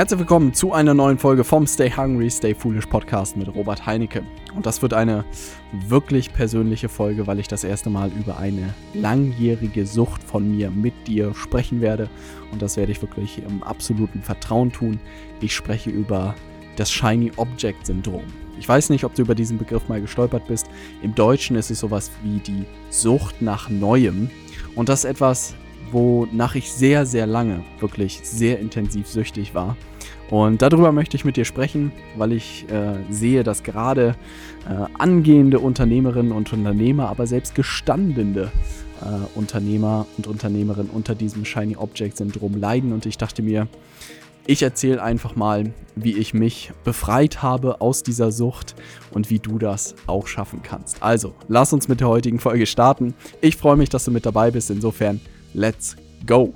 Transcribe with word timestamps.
Herzlich 0.00 0.20
willkommen 0.20 0.54
zu 0.54 0.72
einer 0.72 0.94
neuen 0.94 1.18
Folge 1.18 1.44
vom 1.44 1.66
Stay 1.66 1.90
Hungry, 1.94 2.30
Stay 2.30 2.54
Foolish 2.54 2.86
Podcast 2.86 3.36
mit 3.36 3.54
Robert 3.54 3.84
Heinecke. 3.84 4.22
Und 4.56 4.64
das 4.64 4.80
wird 4.80 4.94
eine 4.94 5.26
wirklich 5.88 6.32
persönliche 6.32 6.88
Folge, 6.88 7.26
weil 7.26 7.38
ich 7.38 7.48
das 7.48 7.64
erste 7.64 7.90
Mal 7.90 8.10
über 8.18 8.38
eine 8.38 8.72
langjährige 8.94 9.84
Sucht 9.84 10.22
von 10.22 10.50
mir 10.50 10.70
mit 10.70 10.94
dir 11.06 11.34
sprechen 11.34 11.82
werde. 11.82 12.08
Und 12.50 12.62
das 12.62 12.78
werde 12.78 12.92
ich 12.92 13.02
wirklich 13.02 13.42
im 13.46 13.62
absoluten 13.62 14.22
Vertrauen 14.22 14.72
tun. 14.72 14.98
Ich 15.42 15.54
spreche 15.54 15.90
über 15.90 16.34
das 16.76 16.90
Shiny 16.90 17.32
Object 17.36 17.84
Syndrom. 17.84 18.24
Ich 18.58 18.66
weiß 18.66 18.88
nicht, 18.88 19.04
ob 19.04 19.14
du 19.14 19.20
über 19.20 19.34
diesen 19.34 19.58
Begriff 19.58 19.86
mal 19.90 20.00
gestolpert 20.00 20.48
bist. 20.48 20.66
Im 21.02 21.14
Deutschen 21.14 21.56
ist 21.56 21.70
es 21.70 21.80
sowas 21.80 22.10
wie 22.22 22.38
die 22.38 22.64
Sucht 22.88 23.42
nach 23.42 23.68
Neuem. 23.68 24.30
Und 24.74 24.88
das 24.88 25.00
ist 25.00 25.10
etwas, 25.10 25.54
wonach 25.92 26.54
ich 26.54 26.72
sehr, 26.72 27.04
sehr 27.04 27.26
lange 27.26 27.64
wirklich 27.80 28.20
sehr 28.22 28.60
intensiv 28.60 29.06
süchtig 29.06 29.54
war. 29.54 29.76
Und 30.30 30.62
darüber 30.62 30.92
möchte 30.92 31.16
ich 31.16 31.24
mit 31.24 31.36
dir 31.36 31.44
sprechen, 31.44 31.92
weil 32.16 32.32
ich 32.32 32.64
äh, 32.70 32.94
sehe, 33.12 33.42
dass 33.42 33.62
gerade 33.64 34.14
äh, 34.68 34.86
angehende 34.98 35.58
Unternehmerinnen 35.58 36.32
und 36.32 36.52
Unternehmer, 36.52 37.08
aber 37.08 37.26
selbst 37.26 37.54
gestandene 37.56 38.52
äh, 39.02 39.38
Unternehmer 39.38 40.06
und 40.16 40.28
Unternehmerinnen 40.28 40.90
unter 40.90 41.14
diesem 41.14 41.44
Shiny 41.44 41.76
Object 41.76 42.16
Syndrom 42.16 42.54
leiden. 42.54 42.92
Und 42.92 43.06
ich 43.06 43.18
dachte 43.18 43.42
mir, 43.42 43.66
ich 44.46 44.62
erzähle 44.62 45.02
einfach 45.02 45.36
mal, 45.36 45.72
wie 45.96 46.16
ich 46.16 46.32
mich 46.32 46.72
befreit 46.84 47.42
habe 47.42 47.80
aus 47.80 48.02
dieser 48.02 48.32
Sucht 48.32 48.74
und 49.10 49.30
wie 49.30 49.38
du 49.38 49.58
das 49.58 49.94
auch 50.06 50.26
schaffen 50.26 50.60
kannst. 50.62 51.02
Also, 51.02 51.34
lass 51.48 51.72
uns 51.72 51.88
mit 51.88 52.00
der 52.00 52.08
heutigen 52.08 52.38
Folge 52.38 52.66
starten. 52.66 53.14
Ich 53.40 53.56
freue 53.56 53.76
mich, 53.76 53.88
dass 53.88 54.04
du 54.04 54.10
mit 54.10 54.26
dabei 54.26 54.50
bist. 54.50 54.70
Insofern, 54.70 55.20
let's 55.54 55.96
go. 56.26 56.54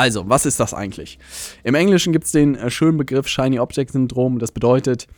Also, 0.00 0.30
was 0.30 0.46
ist 0.46 0.58
das 0.58 0.72
eigentlich? 0.72 1.18
Im 1.62 1.74
Englischen 1.74 2.14
gibt 2.14 2.24
es 2.24 2.32
den 2.32 2.54
äh, 2.54 2.70
schönen 2.70 2.96
Begriff 2.96 3.28
Shiny 3.28 3.58
Object 3.58 3.92
Syndrom. 3.92 4.38
Das 4.38 4.50
bedeutet, 4.50 5.08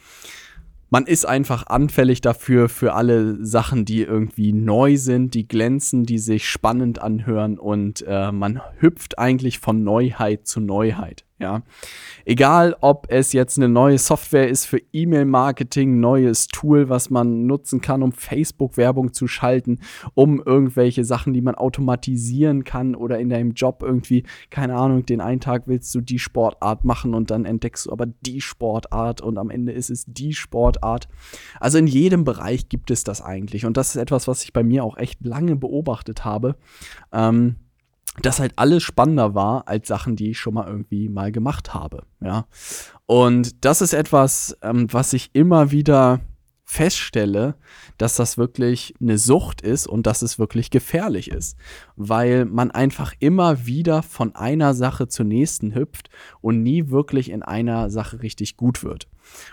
man 0.90 1.06
ist 1.06 1.24
einfach 1.24 1.68
anfällig 1.68 2.20
dafür, 2.20 2.68
für 2.68 2.94
alle 2.94 3.46
Sachen, 3.46 3.84
die 3.84 4.02
irgendwie 4.02 4.52
neu 4.52 4.96
sind, 4.96 5.34
die 5.34 5.46
glänzen, 5.46 6.02
die 6.02 6.18
sich 6.18 6.48
spannend 6.48 7.00
anhören 7.00 7.60
und 7.60 8.04
äh, 8.08 8.32
man 8.32 8.60
hüpft 8.80 9.20
eigentlich 9.20 9.60
von 9.60 9.84
Neuheit 9.84 10.48
zu 10.48 10.58
Neuheit. 10.58 11.26
Ja. 11.42 11.62
Egal, 12.24 12.76
ob 12.80 13.06
es 13.08 13.32
jetzt 13.32 13.58
eine 13.58 13.68
neue 13.68 13.98
Software 13.98 14.48
ist 14.48 14.64
für 14.64 14.80
E-Mail-Marketing, 14.92 15.98
neues 15.98 16.46
Tool, 16.46 16.88
was 16.88 17.10
man 17.10 17.46
nutzen 17.46 17.80
kann, 17.80 18.04
um 18.04 18.12
Facebook-Werbung 18.12 19.12
zu 19.12 19.26
schalten, 19.26 19.80
um 20.14 20.40
irgendwelche 20.40 21.04
Sachen, 21.04 21.32
die 21.32 21.40
man 21.40 21.56
automatisieren 21.56 22.62
kann 22.62 22.94
oder 22.94 23.18
in 23.18 23.28
deinem 23.28 23.54
Job 23.54 23.82
irgendwie, 23.82 24.22
keine 24.50 24.76
Ahnung, 24.76 25.04
den 25.04 25.20
einen 25.20 25.40
Tag 25.40 25.64
willst 25.66 25.92
du 25.96 26.00
die 26.00 26.20
Sportart 26.20 26.84
machen 26.84 27.12
und 27.12 27.32
dann 27.32 27.44
entdeckst 27.44 27.86
du 27.86 27.92
aber 27.92 28.06
die 28.06 28.40
Sportart 28.40 29.20
und 29.20 29.36
am 29.36 29.50
Ende 29.50 29.72
ist 29.72 29.90
es 29.90 30.04
die 30.06 30.34
Sportart. 30.34 31.08
Also 31.58 31.78
in 31.78 31.88
jedem 31.88 32.22
Bereich 32.22 32.68
gibt 32.68 32.92
es 32.92 33.02
das 33.02 33.20
eigentlich 33.20 33.66
und 33.66 33.76
das 33.76 33.96
ist 33.96 34.00
etwas, 34.00 34.28
was 34.28 34.44
ich 34.44 34.52
bei 34.52 34.62
mir 34.62 34.84
auch 34.84 34.96
echt 34.96 35.26
lange 35.26 35.56
beobachtet 35.56 36.24
habe. 36.24 36.54
Ähm, 37.12 37.56
dass 38.20 38.40
halt 38.40 38.52
alles 38.56 38.82
spannender 38.82 39.34
war 39.34 39.68
als 39.68 39.88
Sachen, 39.88 40.16
die 40.16 40.30
ich 40.30 40.38
schon 40.38 40.54
mal 40.54 40.66
irgendwie 40.66 41.08
mal 41.08 41.32
gemacht 41.32 41.72
habe. 41.72 42.04
Ja. 42.20 42.46
Und 43.06 43.64
das 43.64 43.80
ist 43.80 43.94
etwas, 43.94 44.56
ähm, 44.62 44.86
was 44.92 45.12
ich 45.12 45.30
immer 45.32 45.70
wieder 45.70 46.20
feststelle, 46.64 47.54
dass 47.98 48.16
das 48.16 48.38
wirklich 48.38 48.94
eine 49.00 49.18
Sucht 49.18 49.60
ist 49.60 49.86
und 49.86 50.06
dass 50.06 50.22
es 50.22 50.38
wirklich 50.38 50.70
gefährlich 50.70 51.30
ist, 51.30 51.56
weil 51.96 52.46
man 52.46 52.70
einfach 52.70 53.12
immer 53.18 53.66
wieder 53.66 54.02
von 54.02 54.34
einer 54.34 54.72
Sache 54.72 55.08
zur 55.08 55.26
nächsten 55.26 55.74
hüpft 55.74 56.08
und 56.40 56.62
nie 56.62 56.88
wirklich 56.88 57.30
in 57.30 57.42
einer 57.42 57.90
Sache 57.90 58.22
richtig 58.22 58.56
gut 58.56 58.82
wird. 58.82 59.06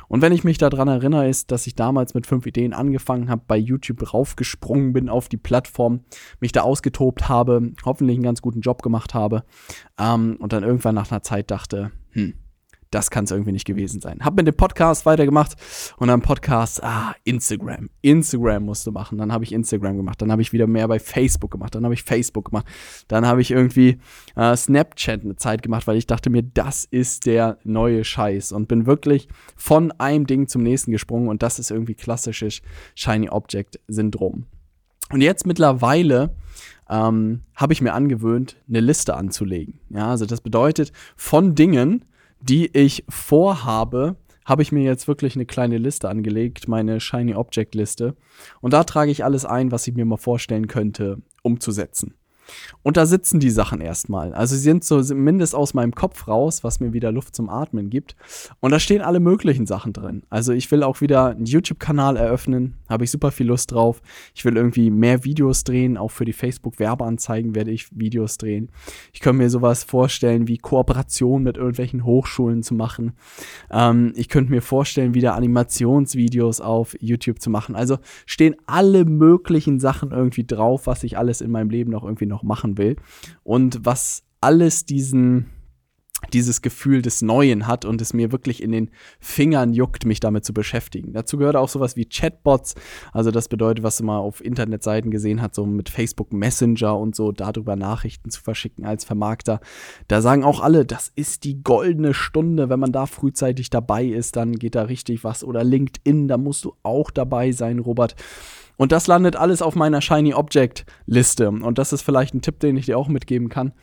Und 0.08 0.22
wenn 0.22 0.34
ich 0.34 0.44
mich 0.44 0.58
daran 0.58 0.88
erinnere, 0.88 1.28
ist, 1.28 1.52
dass 1.52 1.68
ich 1.68 1.76
damals 1.76 2.14
mit 2.14 2.28
fünf 2.28 2.46
Ideen 2.46 2.74
angefangen 2.74 3.30
habe, 3.30 3.44
bei 3.48 3.58
YouTube 3.58 4.14
raufgesprungen 4.14 4.94
bin 4.94 5.10
auf 5.10 5.30
die 5.30 5.38
Plattform, 5.38 6.02
mich 6.40 6.52
da 6.52 6.62
ausgetobt 6.62 7.30
habe, 7.30 7.74
hoffentlich 7.86 8.16
einen 8.16 8.24
ganz 8.24 8.42
guten 8.42 8.62
Job 8.62 8.82
gemacht 8.82 9.14
habe 9.14 9.44
ähm, 10.00 10.38
und 10.40 10.54
dann 10.54 10.64
irgendwann 10.64 10.96
nach 10.96 11.12
einer 11.12 11.24
Zeit 11.24 11.52
dachte, 11.52 11.92
hm, 12.12 12.34
das 12.92 13.12
kann 13.12 13.26
es 13.26 13.32
irgendwie 13.32 13.52
nicht 13.52 13.66
gewesen 13.66 14.02
sein. 14.02 14.20
Hab 14.22 14.36
mit 14.36 14.48
dem 14.48 14.56
Podcast 14.56 15.06
weitergemacht 15.06 15.56
und 15.98 16.08
dann 16.08 16.22
Podcast, 16.22 16.84
ah, 16.84 17.16
Instagram. 17.24 17.90
Instagram 18.02 18.64
musst 18.64 18.88
du 18.88 18.92
machen. 18.92 19.18
Dann 19.18 19.32
habe 19.32 19.44
ich 19.44 19.52
Instagram 19.52 19.98
gemacht. 19.98 20.22
Dann 20.22 20.32
habe 20.32 20.42
ich 20.42 20.54
wieder 20.54 20.66
mehr 20.66 20.88
bei 20.88 21.00
Facebook 21.00 21.52
gemacht. 21.52 21.76
Dann 21.76 21.84
habe 21.84 21.94
ich 21.94 22.04
Facebook 22.04 22.46
gemacht. 22.46 22.66
Dann 23.08 23.28
habe 23.28 23.42
ich 23.42 23.52
irgendwie 23.52 24.00
äh, 24.36 24.56
Snapchat 24.56 25.24
eine 25.24 25.36
Zeit 25.36 25.62
gemacht, 25.62 25.86
weil 25.86 25.98
ich 25.98 26.08
dachte 26.08 26.30
mir, 26.30 26.42
das 26.42 26.86
ist 26.86 27.26
der 27.26 27.60
neue 27.64 28.04
Scheiß 28.04 28.52
und 28.52 28.68
bin 28.68 28.86
wirklich 28.88 29.28
von 29.56 29.92
einem 29.94 30.26
Ding 30.26 30.48
zum 30.48 30.64
nächsten 30.64 30.92
gesprungen 30.92 31.28
und 31.28 31.44
das 31.44 31.60
ist 31.60 31.70
irgendwie 31.70 31.94
klassisches 31.94 32.62
Shiny 32.96 33.30
Object 33.30 33.80
Syndrom. 33.88 34.46
Und 35.12 35.22
jetzt 35.22 35.46
mittlerweile 35.46 36.36
ähm, 36.90 37.42
habe 37.56 37.74
ich 37.74 37.82
mir 37.82 37.94
angewöhnt, 37.94 38.58
eine 38.68 38.80
Liste 38.80 39.16
anzulegen. 39.16 39.80
Ja, 39.90 40.10
also 40.10 40.26
das 40.26 40.42
bedeutet 40.42 40.92
von 41.16 41.56
Dingen, 41.56 42.06
die 42.42 42.76
ich 42.76 43.04
vorhabe, 43.10 44.16
habe 44.46 44.64
ich 44.64 44.72
mir 44.72 44.84
jetzt 44.84 45.08
wirklich 45.08 45.36
eine 45.36 45.46
kleine 45.46 45.78
Liste 45.78 46.10
angelegt, 46.10 46.68
meine 46.68 47.00
Shiny 47.00 47.36
Object 47.36 47.76
Liste. 47.76 48.16
Und 48.62 48.74
da 48.74 48.84
trage 48.84 49.12
ich 49.12 49.24
alles 49.24 49.46
ein, 49.46 49.72
was 49.72 49.86
ich 49.88 49.94
mir 49.94 50.06
mal 50.06 50.18
vorstellen 50.18 50.68
könnte, 50.68 51.22
umzusetzen. 51.44 52.16
Und 52.84 52.98
da 52.98 53.06
sitzen 53.06 53.40
die 53.40 53.50
Sachen 53.50 53.82
erstmal. 53.82 54.34
Also 54.34 54.56
sie 54.56 54.62
sind 54.62 54.84
so 54.84 55.02
zumindest 55.02 55.56
aus 55.56 55.74
meinem 55.74 55.94
Kopf 55.94 56.28
raus, 56.28 56.64
was 56.64 56.80
mir 56.80 56.94
wieder 56.94 57.12
Luft 57.12 57.36
zum 57.36 57.50
Atmen 57.50 57.90
gibt. 57.90 58.16
Und 58.60 58.72
da 58.72 58.80
stehen 58.80 59.02
alle 59.02 59.20
möglichen 59.20 59.66
Sachen 59.66 59.94
drin. 59.94 60.24
Also 60.30 60.54
ich 60.54 60.70
will 60.72 60.84
auch 60.84 61.02
wieder 61.02 61.28
einen 61.28 61.46
YouTube-Kanal 61.46 62.18
eröffnen, 62.18 62.76
habe 62.88 63.04
ich 63.04 63.12
super 63.12 63.32
viel 63.32 63.48
Lust 63.48 63.72
drauf. 63.72 64.02
Ich 64.34 64.46
will 64.46 64.56
irgendwie 64.58 64.90
mehr 64.90 65.24
Videos 65.24 65.64
drehen, 65.64 65.98
auch 65.98 66.12
für 66.12 66.26
die 66.26 66.34
Facebook-Werbeanzeigen 66.34 67.56
werde 67.56 67.72
ich 67.72 67.88
Videos 67.98 68.38
drehen. 68.38 68.70
Ich 69.14 69.20
könnte 69.20 69.44
mir 69.44 69.50
sowas 69.50 69.84
vorstellen, 69.84 70.48
wie 70.48 70.58
Kooperation 70.58 71.44
mit 71.44 71.58
irgendwelchen 71.58 72.06
Hochschulen 72.06 72.64
zu 72.64 72.74
machen. 72.74 73.14
Ähm, 73.72 74.14
ich 74.16 74.30
könnte 74.30 74.52
mir 74.52 74.62
vorstellen, 74.62 75.14
wieder 75.14 75.36
Animationsvideos 75.36 76.62
auf 76.62 76.96
YouTube 77.00 77.42
zu 77.42 77.50
machen. 77.50 77.76
Also 77.76 77.98
stehen 78.26 78.56
alle 78.66 79.06
möglichen 79.06 79.80
Sachen 79.80 80.12
irgendwie 80.12 80.46
drauf, 80.46 80.88
was 80.88 81.04
ich 81.04 81.18
alles 81.18 81.42
in 81.42 81.52
meinem 81.52 81.70
Leben 81.70 81.92
noch 81.92 82.04
irgendwie 82.04 82.26
noch 82.26 82.39
noch 82.40 82.44
machen 82.44 82.78
will 82.78 82.96
und 83.44 83.86
was 83.86 84.24
alles 84.42 84.86
diesen 84.86 85.50
dieses 86.34 86.62
Gefühl 86.62 87.02
des 87.02 87.22
Neuen 87.22 87.66
hat 87.66 87.86
und 87.86 88.02
es 88.02 88.14
mir 88.14 88.32
wirklich 88.32 88.62
in 88.62 88.72
den 88.74 88.92
Fingern 89.20 89.74
juckt, 89.74 90.06
mich 90.06 90.20
damit 90.20 90.44
zu 90.44 90.54
beschäftigen. 90.54 91.14
Dazu 91.14 91.38
gehört 91.38 91.56
auch 91.56 91.70
sowas 91.70 91.96
wie 91.96 92.06
Chatbots, 92.06 92.76
also 93.14 93.32
das 93.32 93.48
bedeutet, 93.48 93.84
was 93.84 94.02
man 94.02 94.18
auf 94.18 94.44
Internetseiten 94.44 95.12
gesehen 95.12 95.42
hat, 95.42 95.56
so 95.56 95.66
mit 95.66 95.90
Facebook 95.90 96.34
Messenger 96.34 96.98
und 96.98 97.16
so, 97.16 97.32
darüber 97.32 97.78
Nachrichten 97.78 98.30
zu 98.30 98.42
verschicken 98.42 98.86
als 98.86 99.06
Vermarkter. 99.06 99.62
Da 100.08 100.22
sagen 100.22 100.44
auch 100.44 100.60
alle, 100.60 100.86
das 100.86 101.10
ist 101.16 101.46
die 101.46 101.64
goldene 101.64 102.14
Stunde, 102.14 102.70
wenn 102.70 102.82
man 102.82 102.92
da 102.92 103.06
frühzeitig 103.06 103.70
dabei 103.70 104.06
ist, 104.06 104.36
dann 104.36 104.54
geht 104.54 104.76
da 104.76 104.84
richtig 104.84 105.24
was. 105.24 105.44
Oder 105.44 105.64
LinkedIn, 105.64 106.28
da 106.28 106.38
musst 106.38 106.66
du 106.66 106.76
auch 106.84 107.12
dabei 107.12 107.54
sein, 107.54 107.80
Robert. 107.80 108.16
Und 108.80 108.94
das 108.94 109.08
landet 109.08 109.36
alles 109.36 109.62
auf 109.62 109.76
meiner 109.76 110.00
Shiny 110.00 110.34
Object 110.34 110.86
Liste. 111.06 111.50
Und 111.50 111.78
das 111.78 111.92
ist 111.92 112.02
vielleicht 112.02 112.34
ein 112.34 112.42
Tipp, 112.42 112.62
den 112.62 112.78
ich 112.78 112.86
dir 112.86 112.98
auch 112.98 113.10
mitgeben 113.10 113.50
kann, 113.50 113.74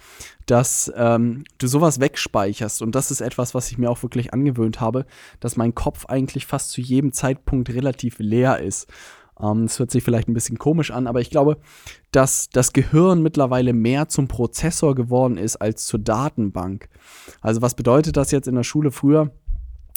dass 0.46 0.90
ähm, 0.96 1.44
du 1.58 1.66
sowas 1.66 2.00
wegspeicherst. 2.00 2.80
Und 2.80 2.94
das 2.94 3.10
ist 3.10 3.20
etwas, 3.20 3.54
was 3.54 3.70
ich 3.70 3.76
mir 3.76 3.90
auch 3.90 4.02
wirklich 4.02 4.32
angewöhnt 4.32 4.80
habe, 4.80 5.04
dass 5.38 5.58
mein 5.58 5.74
Kopf 5.74 6.06
eigentlich 6.06 6.46
fast 6.46 6.70
zu 6.70 6.80
jedem 6.80 7.12
Zeitpunkt 7.12 7.68
relativ 7.68 8.20
leer 8.20 8.60
ist. 8.60 8.86
Ähm, 9.38 9.66
das 9.66 9.78
hört 9.78 9.90
sich 9.90 10.02
vielleicht 10.02 10.28
ein 10.28 10.34
bisschen 10.34 10.56
komisch 10.56 10.90
an, 10.90 11.06
aber 11.06 11.20
ich 11.20 11.28
glaube, 11.28 11.58
dass 12.10 12.48
das 12.48 12.72
Gehirn 12.72 13.22
mittlerweile 13.22 13.74
mehr 13.74 14.08
zum 14.08 14.28
Prozessor 14.28 14.94
geworden 14.94 15.36
ist 15.36 15.56
als 15.56 15.84
zur 15.84 16.00
Datenbank. 16.00 16.88
Also 17.42 17.60
was 17.60 17.74
bedeutet 17.74 18.16
das 18.16 18.30
jetzt 18.30 18.48
in 18.48 18.54
der 18.54 18.62
Schule 18.62 18.90
früher? 18.90 19.30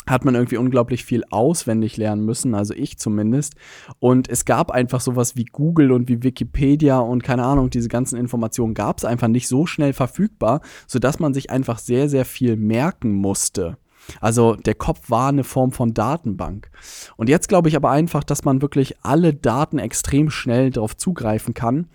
Hat 0.08 0.26
man 0.26 0.36
irgendwie 0.36 0.58
unglaublich 0.58 1.04
viel 1.04 1.24
auswendig 1.30 1.98
lernen 1.98 2.26
müssen, 2.26 2.56
also 2.56 2.74
ich 2.74 2.98
zumindest. 2.98 3.56
Und 4.00 4.30
es 4.30 4.46
gab 4.46 4.72
einfach 4.72 5.02
sowas 5.02 5.36
wie 5.36 5.46
Google 5.46 5.92
und 5.92 6.08
wie 6.08 6.24
Wikipedia 6.24 7.00
und 7.00 7.24
keine 7.24 7.44
Ahnung, 7.44 7.70
diese 7.70 7.90
ganzen 7.90 8.18
Informationen 8.18 8.74
gab 8.74 8.98
es 8.98 9.06
einfach 9.06 9.28
nicht 9.28 9.48
so 9.48 9.66
schnell 9.66 9.94
verfügbar, 9.94 10.62
sodass 10.88 11.20
man 11.20 11.34
sich 11.34 11.52
einfach 11.52 11.80
sehr, 11.80 12.10
sehr 12.10 12.26
viel 12.26 12.56
merken 12.56 13.14
musste. 13.14 13.78
Also 14.22 14.56
der 14.56 14.76
Kopf 14.76 15.10
war 15.10 15.30
eine 15.30 15.44
Form 15.44 15.72
von 15.72 15.94
Datenbank. 15.94 16.72
Und 17.16 17.30
jetzt 17.30 17.48
glaube 17.48 17.70
ich 17.70 17.76
aber 17.76 17.92
einfach, 17.92 18.24
dass 18.24 18.44
man 18.44 18.62
wirklich 18.62 18.96
alle 19.04 19.34
Daten 19.34 19.78
extrem 19.78 20.30
schnell 20.30 20.72
darauf 20.72 20.98
zugreifen 20.98 21.54
kann 21.54 21.88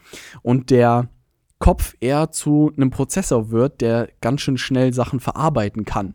und 0.43 0.71
der 0.71 1.09
Kopf 1.59 1.97
eher 2.01 2.31
zu 2.31 2.73
einem 2.77 2.91
Prozessor 2.91 3.51
wird, 3.51 3.81
der 3.81 4.09
ganz 4.21 4.43
schön 4.43 4.59
schnell 4.59 4.93
Sachen 4.93 5.21
verarbeiten 5.21 5.85
kann. 5.85 6.15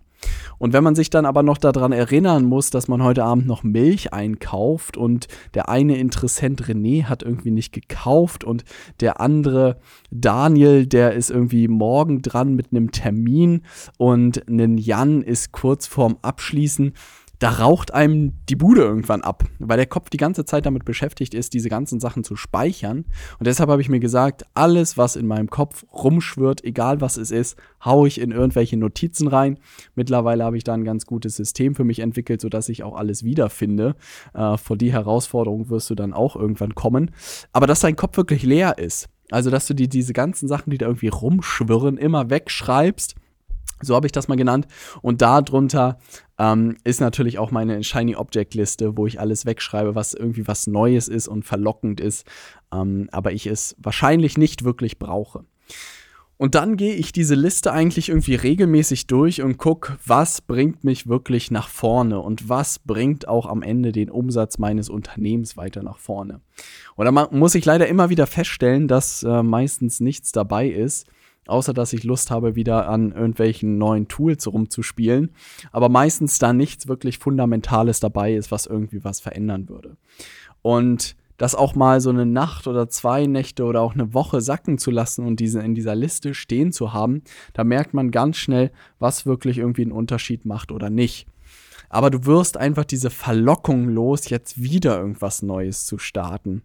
Und 0.57 0.73
wenn 0.73 0.83
man 0.83 0.95
sich 0.95 1.09
dann 1.09 1.25
aber 1.25 1.43
noch 1.43 1.57
daran 1.57 1.91
erinnern 1.91 2.45
muss, 2.45 2.69
dass 2.69 2.87
man 2.87 3.01
heute 3.03 3.23
Abend 3.23 3.47
noch 3.47 3.63
Milch 3.63 4.13
einkauft 4.13 4.97
und 4.97 5.27
der 5.53 5.69
eine 5.69 5.97
Interessent 5.97 6.63
René 6.63 7.05
hat 7.05 7.23
irgendwie 7.23 7.51
nicht 7.51 7.71
gekauft 7.71 8.43
und 8.43 8.63
der 8.99 9.21
andere 9.21 9.79
Daniel, 10.11 10.85
der 10.85 11.13
ist 11.13 11.31
irgendwie 11.31 11.67
morgen 11.67 12.21
dran 12.21 12.55
mit 12.55 12.71
einem 12.71 12.91
Termin 12.91 13.61
und 13.97 14.47
ein 14.49 14.77
Jan 14.77 15.21
ist 15.21 15.51
kurz 15.51 15.87
vorm 15.87 16.17
Abschließen, 16.21 16.93
da 17.39 17.51
raucht 17.51 17.93
einem 17.93 18.33
die 18.49 18.57
Bude 18.57 18.81
irgendwann 18.81 19.21
ab, 19.21 19.45
weil 19.59 19.77
der 19.77 19.85
Kopf 19.85 20.09
die 20.09 20.17
ganze 20.17 20.43
Zeit 20.43 20.65
damit 20.65 20.83
beschäftigt 20.83 21.33
ist, 21.33 21.53
diese 21.53 21.69
ganzen 21.69 22.01
Sachen 22.01 22.25
zu 22.25 22.35
speichern. 22.35 23.05
Und 23.39 23.47
deshalb 23.47 23.69
habe 23.69 23.81
ich 23.81 23.87
mir 23.87 24.01
gesagt, 24.01 24.45
alles, 24.53 24.97
was 24.97 25.15
in 25.15 25.25
meinem 25.25 25.49
Kopf 25.49 25.85
rumschwirrt, 25.93 26.65
egal 26.65 26.99
was 26.99 27.15
es 27.15 27.31
ist, 27.31 27.57
haue 27.83 28.09
ich 28.09 28.19
in 28.19 28.31
irgendwelche 28.31 28.75
Notizen 28.75 29.29
rein. 29.29 29.57
Mittlerweile 29.95 30.43
habe 30.43 30.57
ich 30.57 30.65
da 30.65 30.73
ein 30.73 30.83
ganz 30.83 31.05
gutes 31.05 31.37
System 31.37 31.75
für 31.75 31.85
mich 31.85 31.99
entwickelt, 31.99 32.41
sodass 32.41 32.67
ich 32.67 32.83
auch 32.83 32.95
alles 32.95 33.23
wiederfinde. 33.23 33.95
Äh, 34.33 34.57
vor 34.57 34.75
die 34.75 34.91
Herausforderung 34.91 35.69
wirst 35.69 35.89
du 35.89 35.95
dann 35.95 36.13
auch 36.13 36.35
irgendwann 36.35 36.75
kommen. 36.75 37.11
Aber 37.53 37.67
dass 37.67 37.79
dein 37.79 37.95
Kopf 37.95 38.17
wirklich 38.17 38.43
leer 38.43 38.77
ist, 38.77 39.07
also 39.31 39.49
dass 39.49 39.65
du 39.65 39.73
dir 39.73 39.87
diese 39.87 40.11
ganzen 40.11 40.49
Sachen, 40.49 40.71
die 40.71 40.77
da 40.77 40.87
irgendwie 40.87 41.07
rumschwirren, 41.07 41.97
immer 41.97 42.29
wegschreibst 42.29 43.15
so 43.81 43.95
habe 43.95 44.07
ich 44.07 44.11
das 44.11 44.27
mal 44.27 44.35
genannt. 44.35 44.67
Und 45.01 45.21
darunter 45.21 45.99
ähm, 46.37 46.77
ist 46.83 47.01
natürlich 47.01 47.39
auch 47.39 47.51
meine 47.51 47.83
Shiny 47.83 48.15
Object 48.15 48.53
Liste, 48.53 48.97
wo 48.97 49.07
ich 49.07 49.19
alles 49.19 49.45
wegschreibe, 49.45 49.95
was 49.95 50.13
irgendwie 50.13 50.47
was 50.47 50.67
Neues 50.67 51.07
ist 51.07 51.27
und 51.27 51.45
verlockend 51.45 51.99
ist, 51.99 52.25
ähm, 52.73 53.09
aber 53.11 53.31
ich 53.31 53.47
es 53.47 53.75
wahrscheinlich 53.79 54.37
nicht 54.37 54.63
wirklich 54.63 54.99
brauche. 54.99 55.45
Und 56.41 56.55
dann 56.55 56.77
gehe 56.77 56.93
ich 56.93 57.11
diese 57.11 57.35
Liste 57.35 57.73
eigentlich 57.73 58.07
irgendwie 58.07 58.35
regelmäßig 58.35 59.07
durch 59.07 59.41
und 59.41 59.57
gucke, 59.57 59.97
was 60.05 60.39
bringt 60.39 60.85
mich 60.85 61.07
wirklich 61.07 61.51
nach 61.51 61.67
vorne 61.67 62.21
und 62.21 62.47
was 62.47 62.79
bringt 62.79 63.27
auch 63.27 63.45
am 63.45 63.61
Ende 63.61 63.91
den 63.91 64.09
Umsatz 64.09 64.57
meines 64.57 64.87
Unternehmens 64.87 65.57
weiter 65.57 65.83
nach 65.83 65.97
vorne. 65.97 66.39
Und 66.95 67.05
da 67.05 67.27
muss 67.31 67.55
ich 67.55 67.65
leider 67.65 67.87
immer 67.89 68.09
wieder 68.09 68.25
feststellen, 68.25 68.87
dass 68.87 69.21
äh, 69.23 69.43
meistens 69.43 69.99
nichts 69.99 70.31
dabei 70.31 70.69
ist 70.69 71.07
außer 71.49 71.73
dass 71.73 71.93
ich 71.93 72.03
Lust 72.03 72.31
habe, 72.31 72.55
wieder 72.55 72.87
an 72.87 73.11
irgendwelchen 73.11 73.77
neuen 73.77 74.07
Tools 74.07 74.47
rumzuspielen, 74.47 75.31
aber 75.71 75.89
meistens 75.89 76.39
da 76.39 76.53
nichts 76.53 76.87
wirklich 76.87 77.19
Fundamentales 77.19 77.99
dabei 77.99 78.33
ist, 78.33 78.51
was 78.51 78.65
irgendwie 78.65 79.03
was 79.03 79.19
verändern 79.19 79.69
würde. 79.69 79.97
Und 80.61 81.15
das 81.39 81.55
auch 81.55 81.73
mal 81.73 82.01
so 82.01 82.09
eine 82.09 82.25
Nacht 82.25 82.67
oder 82.67 82.89
zwei 82.89 83.25
Nächte 83.25 83.63
oder 83.63 83.81
auch 83.81 83.93
eine 83.93 84.13
Woche 84.13 84.41
sacken 84.41 84.77
zu 84.77 84.91
lassen 84.91 85.25
und 85.25 85.39
diese 85.39 85.61
in 85.61 85.73
dieser 85.73 85.95
Liste 85.95 86.33
stehen 86.33 86.71
zu 86.71 86.93
haben, 86.93 87.23
da 87.53 87.63
merkt 87.63 87.93
man 87.93 88.11
ganz 88.11 88.37
schnell, 88.37 88.71
was 88.99 89.25
wirklich 89.25 89.57
irgendwie 89.57 89.83
einen 89.83 89.93
Unterschied 89.93 90.45
macht 90.45 90.71
oder 90.71 90.89
nicht. 90.89 91.27
Aber 91.89 92.11
du 92.11 92.25
wirst 92.25 92.57
einfach 92.57 92.85
diese 92.85 93.09
Verlockung 93.09 93.89
los, 93.89 94.29
jetzt 94.29 94.61
wieder 94.61 94.99
irgendwas 94.99 95.41
Neues 95.41 95.85
zu 95.85 95.97
starten. 95.97 96.61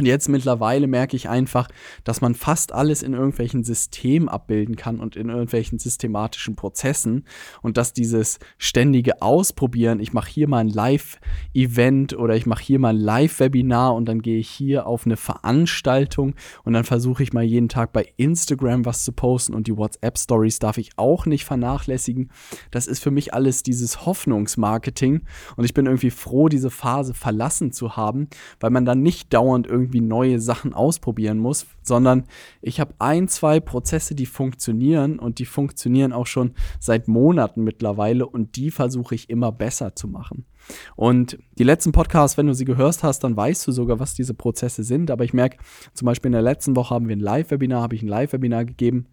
Und 0.00 0.06
jetzt 0.06 0.30
mittlerweile 0.30 0.86
merke 0.86 1.14
ich 1.14 1.28
einfach, 1.28 1.68
dass 2.04 2.22
man 2.22 2.34
fast 2.34 2.72
alles 2.72 3.02
in 3.02 3.12
irgendwelchen 3.12 3.64
Systemen 3.64 4.30
abbilden 4.30 4.74
kann 4.74 4.98
und 4.98 5.14
in 5.14 5.28
irgendwelchen 5.28 5.78
systematischen 5.78 6.56
Prozessen 6.56 7.26
und 7.60 7.76
dass 7.76 7.92
dieses 7.92 8.38
ständige 8.56 9.20
Ausprobieren, 9.20 10.00
ich 10.00 10.14
mache 10.14 10.30
hier 10.30 10.48
mal 10.48 10.60
ein 10.60 10.70
Live-Event 10.70 12.16
oder 12.16 12.34
ich 12.34 12.46
mache 12.46 12.64
hier 12.64 12.78
mal 12.78 12.94
ein 12.94 12.96
Live-Webinar 12.96 13.94
und 13.94 14.06
dann 14.06 14.22
gehe 14.22 14.38
ich 14.38 14.48
hier 14.48 14.86
auf 14.86 15.04
eine 15.04 15.18
Veranstaltung 15.18 16.34
und 16.64 16.72
dann 16.72 16.84
versuche 16.84 17.22
ich 17.22 17.34
mal 17.34 17.44
jeden 17.44 17.68
Tag 17.68 17.92
bei 17.92 18.08
Instagram 18.16 18.86
was 18.86 19.04
zu 19.04 19.12
posten 19.12 19.52
und 19.52 19.66
die 19.66 19.76
WhatsApp-Stories 19.76 20.60
darf 20.60 20.78
ich 20.78 20.92
auch 20.96 21.26
nicht 21.26 21.44
vernachlässigen. 21.44 22.30
Das 22.70 22.86
ist 22.86 23.02
für 23.02 23.10
mich 23.10 23.34
alles 23.34 23.62
dieses 23.62 24.06
Hoffnungsmarketing 24.06 25.26
und 25.58 25.64
ich 25.66 25.74
bin 25.74 25.84
irgendwie 25.84 26.10
froh, 26.10 26.48
diese 26.48 26.70
Phase 26.70 27.12
verlassen 27.12 27.70
zu 27.70 27.98
haben, 27.98 28.28
weil 28.60 28.70
man 28.70 28.86
dann 28.86 29.02
nicht 29.02 29.34
dauernd 29.34 29.66
irgendwie 29.66 29.89
irgendwie 29.90 30.00
neue 30.00 30.40
Sachen 30.40 30.72
ausprobieren 30.72 31.38
muss, 31.38 31.66
sondern 31.82 32.24
ich 32.62 32.80
habe 32.80 32.94
ein, 32.98 33.28
zwei 33.28 33.60
Prozesse, 33.60 34.14
die 34.14 34.26
funktionieren 34.26 35.18
und 35.18 35.38
die 35.38 35.44
funktionieren 35.44 36.12
auch 36.12 36.26
schon 36.26 36.52
seit 36.78 37.08
Monaten 37.08 37.64
mittlerweile 37.64 38.26
und 38.26 38.56
die 38.56 38.70
versuche 38.70 39.14
ich 39.14 39.28
immer 39.28 39.52
besser 39.52 39.94
zu 39.94 40.08
machen. 40.08 40.46
Und 40.94 41.38
die 41.58 41.64
letzten 41.64 41.92
Podcasts, 41.92 42.38
wenn 42.38 42.46
du 42.46 42.54
sie 42.54 42.64
gehört 42.64 43.02
hast, 43.02 43.24
dann 43.24 43.36
weißt 43.36 43.66
du 43.66 43.72
sogar, 43.72 43.98
was 43.98 44.14
diese 44.14 44.34
Prozesse 44.34 44.84
sind. 44.84 45.10
Aber 45.10 45.24
ich 45.24 45.32
merke, 45.32 45.58
zum 45.94 46.06
Beispiel 46.06 46.28
in 46.28 46.32
der 46.32 46.42
letzten 46.42 46.76
Woche 46.76 46.94
haben 46.94 47.08
wir 47.08 47.16
ein 47.16 47.20
Live-Webinar, 47.20 47.82
habe 47.82 47.96
ich 47.96 48.02
ein 48.02 48.08
Live-Webinar 48.08 48.64
gegeben 48.64 49.06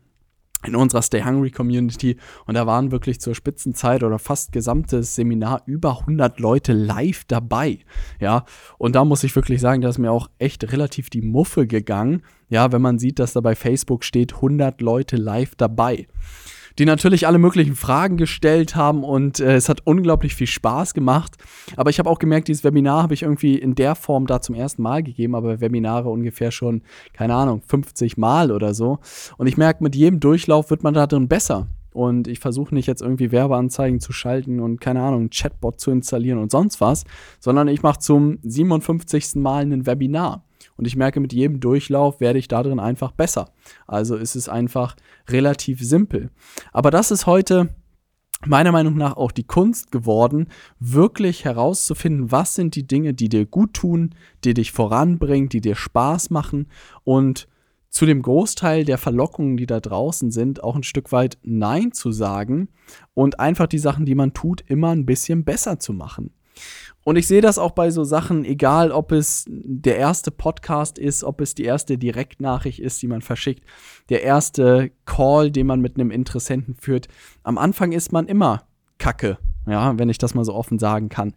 in 0.66 0.76
unserer 0.76 1.02
Stay 1.02 1.24
Hungry 1.24 1.52
Community 1.52 2.18
und 2.46 2.56
da 2.56 2.66
waren 2.66 2.92
wirklich 2.92 3.20
zur 3.22 3.36
Spitzenzeit 3.36 4.04
oder 4.04 4.18
fast 4.18 4.52
gesamtes 4.52 5.16
Seminar 5.16 5.62
über 5.66 6.00
100 6.00 6.40
Leute 6.40 6.74
live 6.74 7.26
dabei. 7.26 7.80
Ja, 8.20 8.46
und 8.78 8.96
da 8.96 9.06
muss 9.06 9.24
ich 9.24 9.36
wirklich 9.36 9.62
sagen, 9.62 9.82
da 9.82 9.90
ist 9.90 10.00
mir 10.00 10.12
auch 10.12 10.30
echt 10.40 10.72
relativ 10.72 11.10
die 11.10 11.22
Muffe 11.22 11.68
gegangen. 11.68 12.24
Ja, 12.50 12.72
wenn 12.72 12.82
man 12.82 12.98
sieht, 12.98 13.20
dass 13.20 13.34
da 13.34 13.42
bei 13.42 13.56
Facebook 13.56 14.04
steht 14.04 14.36
100 14.36 14.82
Leute 14.82 15.16
live 15.16 15.56
dabei 15.56 16.08
die 16.80 16.86
natürlich 16.86 17.28
alle 17.28 17.40
möglichen 17.40 17.76
Fragen 17.76 18.18
gestellt 18.18 18.76
haben 18.76 19.04
und 19.04 19.40
äh, 19.40 19.56
es 19.56 19.70
hat 19.70 19.82
unglaublich 19.86 20.36
viel 20.36 20.48
Spaß 20.48 20.94
gemacht. 20.94 21.36
Aber 21.76 21.90
ich 21.90 22.00
habe 22.00 22.10
auch 22.10 22.20
gemerkt, 22.20 22.48
dieses 22.48 22.64
Webinar 22.64 23.04
habe 23.04 23.14
ich 23.14 23.24
irgendwie 23.24 23.56
in 23.56 23.76
der 23.76 23.96
Form 23.96 24.28
da 24.28 24.42
zum 24.42 24.56
ersten 24.56 24.82
Mal 24.82 25.04
gegeben, 25.04 25.36
aber 25.36 25.60
Webinare 25.60 26.10
ungefähr 26.10 26.52
schon, 26.52 26.82
keine 27.14 27.36
Ahnung, 27.36 27.62
50 27.66 28.18
Mal 28.18 28.52
oder 28.52 28.74
so. 28.74 29.00
Und 29.38 29.48
ich 29.48 29.58
merke, 29.58 29.84
mit 29.84 29.96
jedem 29.96 30.20
Durchlauf 30.20 30.70
wird 30.70 30.84
man 30.84 30.94
da 30.94 31.08
drin 31.08 31.28
besser. 31.28 31.68
Und 31.94 32.28
ich 32.28 32.40
versuche 32.40 32.76
nicht 32.76 32.86
jetzt 32.86 33.02
irgendwie 33.02 33.32
Werbeanzeigen 33.32 34.00
zu 34.00 34.14
schalten 34.14 34.60
und 34.60 34.80
keine 34.80 35.02
Ahnung, 35.02 35.22
einen 35.22 35.30
Chatbot 35.32 35.80
zu 35.80 35.90
installieren 35.90 36.38
und 36.38 36.52
sonst 36.52 36.80
was, 36.80 37.06
sondern 37.40 37.68
ich 37.68 37.82
mache 37.82 37.98
zum 37.98 38.38
57. 38.44 39.36
Mal 39.38 39.64
ein 39.64 39.88
Webinar. 39.88 40.44
Und 40.78 40.86
ich 40.86 40.96
merke, 40.96 41.20
mit 41.20 41.34
jedem 41.34 41.60
Durchlauf 41.60 42.20
werde 42.20 42.40
ich 42.40 42.48
darin 42.48 42.80
einfach 42.80 43.12
besser. 43.12 43.50
Also 43.88 44.16
ist 44.16 44.36
es 44.36 44.48
einfach 44.48 44.96
relativ 45.28 45.82
simpel. 45.82 46.30
Aber 46.72 46.92
das 46.92 47.12
ist 47.12 47.26
heute 47.26 47.70
meiner 48.46 48.72
Meinung 48.72 48.96
nach 48.96 49.18
auch 49.18 49.32
die 49.32 49.46
Kunst 49.46 49.92
geworden, 49.92 50.48
wirklich 50.80 51.44
herauszufinden, 51.46 52.32
was 52.32 52.56
sind 52.56 52.76
die 52.76 52.86
Dinge, 52.86 53.14
die 53.14 53.30
dir 53.30 53.46
gut 53.46 53.74
tun, 53.74 54.14
die 54.44 54.54
dich 54.54 54.72
voranbringen, 54.72 55.50
die 55.50 55.62
dir 55.62 55.76
Spaß 55.76 56.30
machen 56.30 56.68
und 57.04 57.48
zu 57.90 58.06
dem 58.06 58.22
Großteil 58.22 58.86
der 58.86 58.98
Verlockungen, 58.98 59.58
die 59.58 59.66
da 59.66 59.80
draußen 59.80 60.30
sind, 60.30 60.64
auch 60.64 60.76
ein 60.76 60.84
Stück 60.84 61.12
weit 61.12 61.40
Nein 61.42 61.94
zu 61.94 62.12
sagen 62.12 62.70
und 63.16 63.40
einfach 63.40 63.66
die 63.66 63.80
Sachen, 63.80 64.06
die 64.06 64.14
man 64.14 64.34
tut, 64.34 64.62
immer 64.68 64.90
ein 64.90 65.06
bisschen 65.06 65.44
besser 65.44 65.80
zu 65.80 65.94
machen. 65.94 66.32
Und 67.04 67.16
ich 67.16 67.26
sehe 67.28 67.42
das 67.42 67.58
auch 67.58 67.72
bei 67.72 67.90
so 67.90 68.04
Sachen, 68.04 68.44
egal 68.44 68.92
ob 68.92 69.14
es 69.14 69.46
der 69.48 69.98
erste 69.98 70.30
Podcast 70.30 71.00
ist, 71.00 71.24
ob 71.24 71.40
es 71.40 71.56
die 71.56 71.64
erste 71.64 71.98
Direktnachricht 71.98 72.80
ist, 72.80 73.02
die 73.02 73.08
man 73.08 73.22
verschickt, 73.22 73.64
der 74.10 74.24
erste 74.24 74.92
Call, 75.06 75.50
den 75.50 75.68
man 75.68 75.80
mit 75.80 75.96
einem 75.96 76.12
Interessenten 76.12 76.76
führt. 76.76 77.08
Am 77.44 77.58
Anfang 77.58 77.94
ist 77.94 78.12
man 78.12 78.28
immer 78.28 78.64
Kacke, 78.98 79.38
ja, 79.68 79.98
wenn 79.98 80.10
ich 80.10 80.18
das 80.18 80.34
mal 80.34 80.44
so 80.44 80.54
offen 80.54 80.80
sagen 80.80 81.08
kann. 81.08 81.34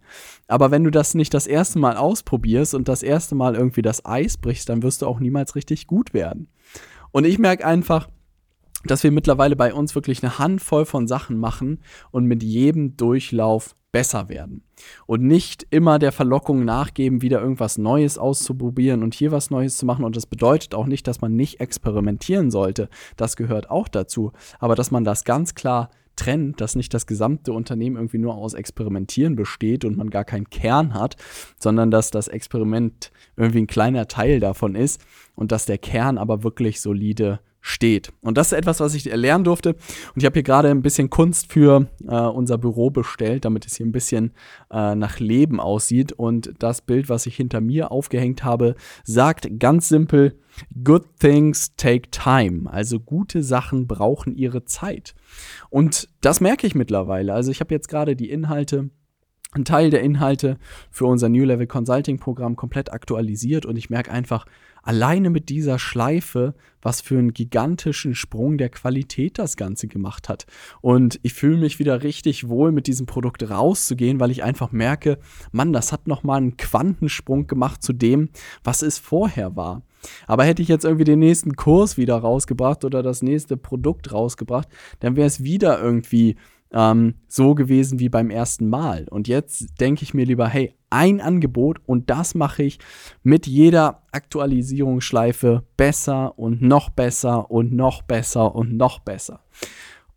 Aber 0.48 0.70
wenn 0.70 0.82
du 0.82 0.90
das 0.90 1.14
nicht 1.14 1.34
das 1.34 1.46
erste 1.46 1.78
Mal 1.78 1.96
ausprobierst 1.96 2.74
und 2.74 2.88
das 2.88 3.02
erste 3.02 3.34
Mal 3.34 3.54
irgendwie 3.54 3.82
das 3.82 4.04
Eis 4.04 4.38
brichst, 4.38 4.68
dann 4.68 4.82
wirst 4.82 5.02
du 5.02 5.06
auch 5.06 5.20
niemals 5.20 5.54
richtig 5.54 5.86
gut 5.86 6.14
werden. 6.14 6.48
Und 7.12 7.26
ich 7.26 7.38
merke 7.38 7.64
einfach, 7.64 8.08
dass 8.84 9.02
wir 9.02 9.10
mittlerweile 9.10 9.56
bei 9.56 9.74
uns 9.74 9.94
wirklich 9.94 10.22
eine 10.22 10.38
Handvoll 10.38 10.84
von 10.84 11.06
Sachen 11.06 11.38
machen 11.38 11.80
und 12.10 12.24
mit 12.24 12.42
jedem 12.42 12.96
Durchlauf 12.96 13.74
besser 13.92 14.28
werden 14.28 14.62
und 15.06 15.22
nicht 15.22 15.66
immer 15.70 15.98
der 15.98 16.12
Verlockung 16.12 16.64
nachgeben, 16.64 17.22
wieder 17.22 17.40
irgendwas 17.40 17.78
Neues 17.78 18.18
auszuprobieren 18.18 19.02
und 19.02 19.14
hier 19.14 19.32
was 19.32 19.50
Neues 19.50 19.76
zu 19.76 19.86
machen. 19.86 20.04
Und 20.04 20.16
das 20.16 20.26
bedeutet 20.26 20.74
auch 20.74 20.86
nicht, 20.86 21.06
dass 21.06 21.20
man 21.20 21.34
nicht 21.34 21.60
experimentieren 21.60 22.50
sollte. 22.50 22.88
Das 23.16 23.36
gehört 23.36 23.70
auch 23.70 23.88
dazu. 23.88 24.32
Aber 24.58 24.76
dass 24.76 24.90
man 24.90 25.04
das 25.04 25.24
ganz 25.24 25.54
klar 25.54 25.90
trennt, 26.16 26.60
dass 26.60 26.76
nicht 26.76 26.92
das 26.92 27.06
gesamte 27.06 27.52
Unternehmen 27.52 27.96
irgendwie 27.96 28.18
nur 28.18 28.34
aus 28.34 28.54
Experimentieren 28.54 29.36
besteht 29.36 29.84
und 29.84 29.96
man 29.96 30.10
gar 30.10 30.24
keinen 30.24 30.50
Kern 30.50 30.94
hat, 30.94 31.16
sondern 31.58 31.90
dass 31.90 32.10
das 32.10 32.28
Experiment 32.28 33.10
irgendwie 33.36 33.62
ein 33.62 33.66
kleiner 33.66 34.06
Teil 34.06 34.38
davon 34.38 34.74
ist 34.74 35.00
und 35.34 35.50
dass 35.50 35.64
der 35.64 35.78
Kern 35.78 36.18
aber 36.18 36.42
wirklich 36.44 36.80
solide 36.80 37.40
steht. 37.60 38.12
Und 38.22 38.38
das 38.38 38.48
ist 38.48 38.58
etwas, 38.58 38.80
was 38.80 38.94
ich 38.94 39.04
lernen 39.04 39.44
durfte. 39.44 39.70
Und 39.70 40.16
ich 40.16 40.24
habe 40.24 40.34
hier 40.34 40.42
gerade 40.42 40.70
ein 40.70 40.82
bisschen 40.82 41.10
Kunst 41.10 41.52
für 41.52 41.86
äh, 42.06 42.16
unser 42.16 42.58
Büro 42.58 42.90
bestellt, 42.90 43.44
damit 43.44 43.66
es 43.66 43.76
hier 43.76 43.86
ein 43.86 43.92
bisschen 43.92 44.32
äh, 44.70 44.94
nach 44.94 45.18
Leben 45.20 45.60
aussieht. 45.60 46.12
Und 46.12 46.54
das 46.58 46.80
Bild, 46.80 47.08
was 47.08 47.26
ich 47.26 47.36
hinter 47.36 47.60
mir 47.60 47.90
aufgehängt 47.90 48.44
habe, 48.44 48.74
sagt 49.04 49.58
ganz 49.58 49.88
simpel, 49.88 50.38
Good 50.82 51.04
things 51.18 51.74
take 51.76 52.10
time. 52.10 52.70
Also 52.70 53.00
gute 53.00 53.42
Sachen 53.42 53.86
brauchen 53.86 54.34
ihre 54.34 54.64
Zeit. 54.64 55.14
Und 55.68 56.08
das 56.20 56.40
merke 56.40 56.66
ich 56.66 56.74
mittlerweile. 56.74 57.32
Also 57.34 57.50
ich 57.50 57.60
habe 57.60 57.74
jetzt 57.74 57.88
gerade 57.88 58.16
die 58.16 58.30
Inhalte 58.30 58.90
einen 59.52 59.64
Teil 59.64 59.90
der 59.90 60.02
Inhalte 60.02 60.58
für 60.90 61.06
unser 61.06 61.28
New 61.28 61.44
Level 61.44 61.66
Consulting 61.66 62.18
Programm 62.18 62.54
komplett 62.54 62.92
aktualisiert 62.92 63.66
und 63.66 63.76
ich 63.76 63.90
merke 63.90 64.12
einfach, 64.12 64.46
alleine 64.82 65.28
mit 65.28 65.48
dieser 65.48 65.78
Schleife, 65.78 66.54
was 66.80 67.00
für 67.00 67.18
einen 67.18 67.34
gigantischen 67.34 68.14
Sprung 68.14 68.58
der 68.58 68.70
Qualität 68.70 69.38
das 69.38 69.56
Ganze 69.56 69.88
gemacht 69.88 70.28
hat. 70.28 70.46
Und 70.80 71.20
ich 71.22 71.34
fühle 71.34 71.58
mich 71.58 71.78
wieder 71.78 72.02
richtig 72.02 72.48
wohl, 72.48 72.72
mit 72.72 72.86
diesem 72.86 73.06
Produkt 73.06 73.48
rauszugehen, 73.48 74.20
weil 74.20 74.30
ich 74.30 74.42
einfach 74.42 74.72
merke, 74.72 75.18
Mann, 75.52 75.72
das 75.72 75.92
hat 75.92 76.06
nochmal 76.06 76.38
einen 76.38 76.56
Quantensprung 76.56 77.46
gemacht 77.46 77.82
zu 77.82 77.92
dem, 77.92 78.30
was 78.64 78.82
es 78.82 78.98
vorher 78.98 79.56
war. 79.56 79.82
Aber 80.26 80.44
hätte 80.44 80.62
ich 80.62 80.68
jetzt 80.68 80.84
irgendwie 80.84 81.04
den 81.04 81.18
nächsten 81.18 81.56
Kurs 81.56 81.98
wieder 81.98 82.16
rausgebracht 82.16 82.84
oder 82.84 83.02
das 83.02 83.20
nächste 83.20 83.58
Produkt 83.58 84.12
rausgebracht, 84.12 84.68
dann 85.00 85.16
wäre 85.16 85.26
es 85.26 85.42
wieder 85.42 85.78
irgendwie 85.82 86.36
ähm, 86.72 87.14
so 87.28 87.54
gewesen 87.54 87.98
wie 87.98 88.08
beim 88.08 88.30
ersten 88.30 88.68
Mal. 88.68 89.06
Und 89.10 89.28
jetzt 89.28 89.80
denke 89.80 90.02
ich 90.02 90.14
mir 90.14 90.24
lieber, 90.24 90.48
hey, 90.48 90.74
ein 90.90 91.20
Angebot 91.20 91.78
und 91.86 92.10
das 92.10 92.34
mache 92.34 92.62
ich 92.62 92.78
mit 93.22 93.46
jeder 93.46 94.02
Aktualisierungsschleife 94.12 95.64
besser 95.76 96.38
und 96.38 96.62
noch 96.62 96.90
besser 96.90 97.50
und 97.50 97.72
noch 97.72 98.02
besser 98.02 98.54
und 98.54 98.76
noch 98.76 98.98
besser. 99.00 99.40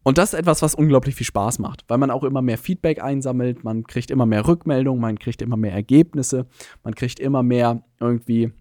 Und 0.03 0.17
das 0.17 0.33
ist 0.33 0.39
etwas, 0.39 0.61
was 0.61 0.75
unglaublich 0.75 1.15
viel 1.15 1.25
Spaß 1.25 1.59
macht, 1.59 1.85
weil 1.87 1.97
man 1.97 2.11
auch 2.11 2.23
immer 2.23 2.41
mehr 2.41 2.57
Feedback 2.57 3.01
einsammelt, 3.01 3.63
man 3.63 3.85
kriegt 3.85 4.11
immer 4.11 4.25
mehr 4.25 4.45
Rückmeldungen, 4.45 5.01
man 5.01 5.17
kriegt 5.17 5.41
immer 5.41 5.55
mehr 5.55 5.71
Ergebnisse, 5.71 6.45
man 6.83 6.93
kriegt 6.93 7.21
immer 7.21 7.41
mehr 7.41 7.83
irgendwie 8.01 8.51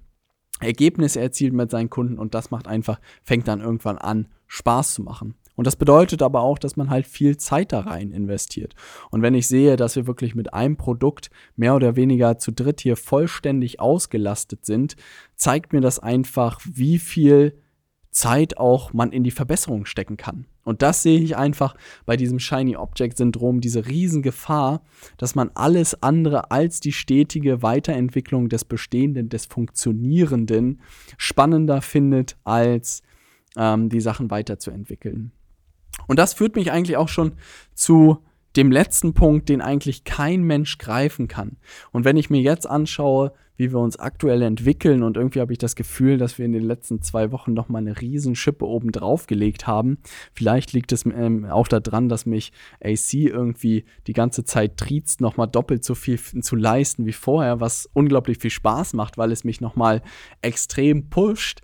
Ergebnisse 0.61 1.21
erzielt 1.21 1.53
mit 1.53 1.71
seinen 1.71 1.91
Kunden 1.91 2.19
und 2.19 2.35
das 2.35 2.53
macht 2.53 2.69
einfach, 2.69 3.01
fängt 3.25 3.49
dann 3.49 3.61
irgendwann 3.61 3.99
an, 3.99 4.29
Spaß 4.47 4.95
zu 4.95 5.03
machen. 5.03 5.35
Und 5.63 5.67
das 5.67 5.77
bedeutet 5.77 6.23
aber 6.23 6.41
auch, 6.41 6.59
dass 6.59 6.75
man 6.75 6.91
halt 6.91 7.07
viel 7.07 7.37
Zeit 7.37 7.71
da 7.71 7.83
rein 7.83 8.11
investiert. 8.11 8.75
Und 9.13 9.23
wenn 9.23 9.33
ich 9.33 9.47
sehe, 9.47 9.77
dass 9.77 9.95
wir 9.95 10.09
wirklich 10.09 10.35
mit 10.35 10.53
einem 10.53 10.77
Produkt 10.77 11.31
mehr 11.55 11.77
oder 11.77 11.95
weniger 11.95 12.37
zu 12.37 12.51
dritt 12.51 12.81
hier 12.81 12.97
vollständig 12.97 13.79
ausgelastet 13.79 14.67
sind, 14.67 14.97
zeigt 15.37 15.73
mir 15.73 15.81
das 15.81 16.01
einfach, 16.01 16.59
wie 16.65 16.99
viel 16.99 17.57
Zeit 18.11 18.59
auch 18.59 18.93
man 18.93 19.13
in 19.13 19.23
die 19.23 19.31
Verbesserung 19.31 19.85
stecken 19.85 20.17
kann. 20.17 20.47
Und 20.65 20.83
das 20.83 21.05
sehe 21.05 21.21
ich 21.21 21.37
einfach 21.37 21.77
bei 22.07 22.17
diesem 22.17 22.41
Shiny 22.41 22.75
Object 22.75 23.17
Syndrom, 23.17 23.61
diese 23.61 23.87
Riesengefahr, 23.87 24.83
dass 25.17 25.37
man 25.37 25.53
alles 25.55 26.03
andere 26.03 26.51
als 26.51 26.81
die 26.81 26.91
stetige 26.91 27.63
Weiterentwicklung 27.63 28.49
des 28.49 28.65
Bestehenden, 28.65 29.29
des 29.29 29.47
Funktionierenden 29.47 30.81
spannender 31.19 31.83
findet, 31.83 32.37
als 32.43 33.05
ähm, 33.57 33.91
die 33.91 34.01
Sachen 34.01 34.29
weiterzuentwickeln. 34.33 35.31
Und 36.07 36.19
das 36.19 36.35
führt 36.35 36.57
mich 36.57 36.73
eigentlich 36.73 36.97
auch 36.97 37.09
schon 37.09 37.33
zu 37.75 38.19
dem 38.57 38.71
letzten 38.71 39.15
Punkt, 39.15 39.49
den 39.49 39.63
eigentlich 39.63 40.05
kein 40.05 40.43
Mensch 40.43 40.79
greifen 40.79 41.29
kann. 41.29 41.57
Und 41.91 42.05
wenn 42.05 42.17
ich 42.17 42.29
mir 42.29 42.41
jetzt 42.41 42.69
anschaue, 42.69 43.33
wie 43.57 43.71
wir 43.71 43.79
uns 43.79 43.99
aktuell 43.99 44.43
entwickeln 44.43 45.03
und 45.03 45.17
irgendwie 45.17 45.41
habe 45.41 45.53
ich 45.53 45.59
das 45.59 45.77
Gefühl, 45.77 46.19
dass 46.19 46.39
wir 46.39 46.47
in 46.47 46.53
den 46.53 46.65
letzten 46.65 47.03
zwei 47.03 47.31
Wochen 47.31 47.53
noch 47.53 47.69
mal 47.69 47.79
eine 47.79 48.01
riesen 48.01 48.35
Schippe 48.35 48.67
oben 48.67 48.93
drauf 48.93 49.27
gelegt 49.27 49.67
haben. 49.67 49.99
Vielleicht 50.33 50.73
liegt 50.73 50.91
es 50.91 51.05
ähm, 51.07 51.45
auch 51.45 51.69
daran, 51.69 52.09
dass 52.09 52.27
mich 52.27 52.53
AC 52.83 53.15
irgendwie 53.15 53.85
die 54.07 54.15
ganze 54.15 54.45
Zeit 54.45 54.79
triezt, 54.79 55.21
noch 55.21 55.37
mal 55.37 55.47
doppelt 55.47 55.85
so 55.85 55.95
viel 55.95 56.19
zu 56.19 56.57
leisten 56.57 57.07
wie 57.07 57.13
vorher, 57.13 57.61
was 57.61 57.89
unglaublich 57.93 58.39
viel 58.39 58.51
Spaß 58.51 58.95
macht, 58.95 59.19
weil 59.19 59.31
es 59.33 59.45
mich 59.45 59.61
noch 59.61 59.77
mal 59.77 60.03
extrem 60.41 61.09
pusht. 61.09 61.61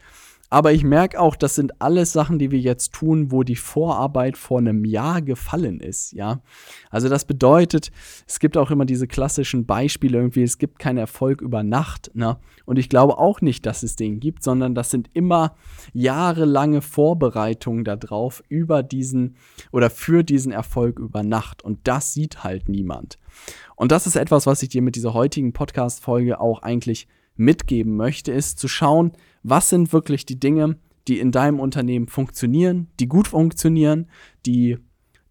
Aber 0.51 0.73
ich 0.73 0.83
merke 0.83 1.21
auch, 1.21 1.37
das 1.37 1.55
sind 1.55 1.81
alles 1.81 2.13
Sachen, 2.13 2.39
die 2.39 2.51
wir 2.51 2.59
jetzt 2.59 2.95
tun, 2.95 3.31
wo 3.31 3.43
die 3.43 3.57
Vorarbeit 3.57 4.39
vor 4.39 4.59
einem 4.59 4.85
Jahr 4.85 5.21
gefallen 5.21 5.81
ist, 5.81 6.13
ja. 6.13 6.41
Also 6.91 7.09
das 7.11 7.27
bedeutet, 7.27 7.91
es 8.27 8.39
gibt 8.39 8.57
auch 8.57 8.71
immer 8.71 8.87
diese 8.87 9.07
klassischen 9.07 9.67
Beispiele 9.67 10.17
irgendwie, 10.17 10.43
es 10.43 10.57
gibt 10.57 10.79
keinen 10.79 10.97
Erfolg 10.97 11.43
über 11.43 11.63
Nacht, 11.63 12.11
ne? 12.15 12.39
Und 12.65 12.79
ich 12.79 12.89
glaube 12.89 13.19
auch 13.19 13.41
nicht, 13.43 13.67
dass 13.67 13.83
es 13.83 13.97
den 13.97 14.21
gibt, 14.21 14.43
sondern 14.43 14.75
das 14.75 14.91
sind 14.91 15.11
immer 15.13 15.55
jahrelange 15.93 16.81
Vorbereitungen 16.81 17.85
darauf 17.85 18.43
über 18.49 18.83
diesen 18.83 19.37
oder 19.71 19.91
für 19.91 20.23
diesen 20.23 20.53
Erfolg 20.53 20.99
über 20.99 21.23
Nacht. 21.23 21.63
Und 21.63 21.87
das 21.87 22.15
sieht 22.15 22.43
halt 22.43 22.69
niemand. 22.69 23.19
Und 23.77 23.93
das 23.93 24.07
ist 24.07 24.17
etwas, 24.17 24.47
was 24.47 24.63
ich 24.63 24.71
dir 24.71 24.83
mit 24.83 24.97
dieser 24.97 25.15
heutigen 25.15 25.53
Podcast-Folge 25.53 26.41
auch 26.41 26.63
eigentlich 26.63 27.07
mitgeben 27.39 27.97
möchte, 27.97 28.33
ist 28.33 28.59
zu 28.59 28.69
schauen, 28.69 29.13
was 29.43 29.71
sind 29.71 29.93
wirklich 29.93 30.27
die 30.27 30.39
Dinge, 30.39 30.77
die 31.07 31.19
in 31.21 31.33
deinem 31.33 31.61
Unternehmen 31.61 32.09
funktionieren, 32.09 32.89
die 33.01 33.09
gut 33.09 33.29
funktionieren, 33.29 34.09
die 34.45 34.77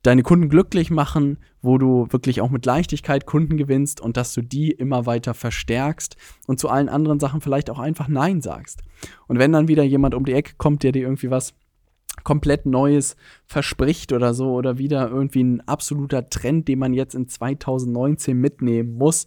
deine 0.02 0.24
Kunden 0.24 0.50
glücklich 0.50 0.90
machen, 0.90 1.38
wo 1.62 1.78
du 1.78 2.08
wirklich 2.10 2.42
auch 2.42 2.50
mit 2.50 2.66
Leichtigkeit 2.66 3.26
Kunden 3.26 3.58
gewinnst 3.58 4.00
und 4.00 4.16
dass 4.16 4.34
du 4.34 4.42
die 4.42 4.72
immer 4.72 5.06
weiter 5.06 5.34
verstärkst 5.34 6.16
und 6.48 6.60
zu 6.60 6.70
allen 6.70 6.90
anderen 6.90 7.20
Sachen 7.20 7.42
vielleicht 7.42 7.70
auch 7.70 7.80
einfach 7.80 8.08
Nein 8.08 8.42
sagst. 8.42 8.84
Und 9.28 9.38
wenn 9.38 9.52
dann 9.52 9.68
wieder 9.68 9.84
jemand 9.84 10.16
um 10.16 10.26
die 10.26 10.34
Ecke 10.34 10.54
kommt, 10.58 10.84
der 10.84 10.94
dir 10.94 11.04
irgendwie 11.04 11.30
was 11.30 11.54
komplett 12.24 12.66
Neues 12.66 13.16
verspricht 13.46 14.12
oder 14.14 14.34
so 14.34 14.54
oder 14.54 14.78
wieder 14.78 15.10
irgendwie 15.10 15.44
ein 15.44 15.68
absoluter 15.68 16.30
Trend, 16.30 16.68
den 16.68 16.80
man 16.80 16.94
jetzt 16.94 17.14
in 17.14 17.28
2019 17.28 18.38
mitnehmen 18.38 18.94
muss, 18.94 19.26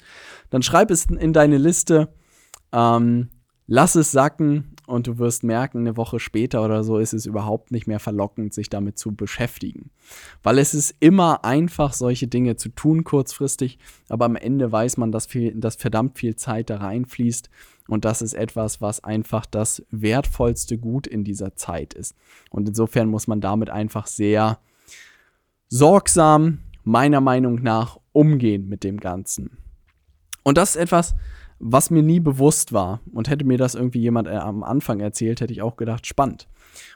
dann 0.48 0.62
schreib 0.62 0.90
es 0.90 1.06
in 1.06 1.32
deine 1.32 1.58
Liste 1.58 2.12
ähm, 2.72 3.28
lass 3.66 3.94
es 3.94 4.10
sacken 4.10 4.76
und 4.86 5.06
du 5.06 5.18
wirst 5.18 5.44
merken, 5.44 5.78
eine 5.78 5.96
Woche 5.96 6.18
später 6.18 6.64
oder 6.64 6.82
so 6.82 6.98
ist 6.98 7.12
es 7.12 7.26
überhaupt 7.26 7.70
nicht 7.70 7.86
mehr 7.86 8.00
verlockend, 8.00 8.52
sich 8.52 8.68
damit 8.68 8.98
zu 8.98 9.14
beschäftigen. 9.14 9.90
Weil 10.42 10.58
es 10.58 10.74
ist 10.74 10.94
immer 10.98 11.44
einfach, 11.44 11.92
solche 11.92 12.26
Dinge 12.26 12.56
zu 12.56 12.70
tun 12.70 13.04
kurzfristig, 13.04 13.78
aber 14.08 14.24
am 14.24 14.36
Ende 14.36 14.70
weiß 14.72 14.96
man, 14.96 15.12
dass, 15.12 15.26
viel, 15.26 15.54
dass 15.54 15.76
verdammt 15.76 16.18
viel 16.18 16.34
Zeit 16.34 16.70
da 16.70 16.78
reinfließt 16.78 17.48
und 17.90 18.04
das 18.04 18.22
ist 18.22 18.34
etwas, 18.34 18.80
was 18.80 19.02
einfach 19.02 19.46
das 19.46 19.84
wertvollste 19.90 20.78
Gut 20.78 21.06
in 21.06 21.24
dieser 21.24 21.56
Zeit 21.56 21.94
ist. 21.94 22.14
Und 22.50 22.68
insofern 22.68 23.08
muss 23.08 23.26
man 23.26 23.40
damit 23.40 23.70
einfach 23.70 24.06
sehr 24.06 24.58
sorgsam, 25.68 26.58
meiner 26.84 27.20
Meinung 27.20 27.62
nach, 27.62 27.98
umgehen 28.12 28.68
mit 28.68 28.84
dem 28.84 28.98
Ganzen. 28.98 29.58
Und 30.42 30.56
das 30.56 30.70
ist 30.70 30.82
etwas, 30.82 31.14
was 31.60 31.90
mir 31.90 32.02
nie 32.02 32.20
bewusst 32.20 32.72
war. 32.72 33.00
Und 33.12 33.28
hätte 33.28 33.44
mir 33.44 33.58
das 33.58 33.74
irgendwie 33.74 34.00
jemand 34.00 34.26
äh, 34.26 34.32
am 34.32 34.64
Anfang 34.64 34.98
erzählt, 35.00 35.40
hätte 35.40 35.52
ich 35.52 35.62
auch 35.62 35.76
gedacht, 35.76 36.06
spannend. 36.06 36.48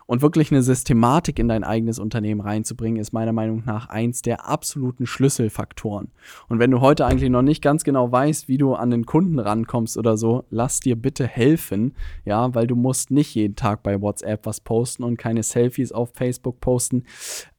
Und 0.06 0.22
wirklich 0.22 0.50
eine 0.50 0.62
Systematik 0.62 1.38
in 1.38 1.48
dein 1.48 1.64
eigenes 1.64 1.98
Unternehmen 1.98 2.40
reinzubringen, 2.40 3.00
ist 3.00 3.12
meiner 3.12 3.32
Meinung 3.32 3.62
nach 3.66 3.88
eins 3.88 4.22
der 4.22 4.48
absoluten 4.48 5.06
Schlüsselfaktoren. 5.06 6.08
Und 6.48 6.58
wenn 6.58 6.70
du 6.70 6.80
heute 6.80 7.06
eigentlich 7.06 7.30
noch 7.30 7.42
nicht 7.42 7.62
ganz 7.62 7.84
genau 7.84 8.10
weißt, 8.10 8.48
wie 8.48 8.58
du 8.58 8.74
an 8.74 8.90
den 8.90 9.06
Kunden 9.06 9.38
rankommst 9.38 9.96
oder 9.96 10.16
so, 10.16 10.44
lass 10.50 10.80
dir 10.80 10.96
bitte 10.96 11.26
helfen, 11.26 11.94
ja, 12.24 12.54
weil 12.54 12.66
du 12.66 12.76
musst 12.76 13.10
nicht 13.10 13.34
jeden 13.34 13.56
Tag 13.56 13.82
bei 13.82 14.00
WhatsApp 14.00 14.46
was 14.46 14.60
posten 14.60 15.04
und 15.04 15.18
keine 15.18 15.42
Selfies 15.42 15.92
auf 15.92 16.10
Facebook 16.14 16.60
posten. 16.60 17.04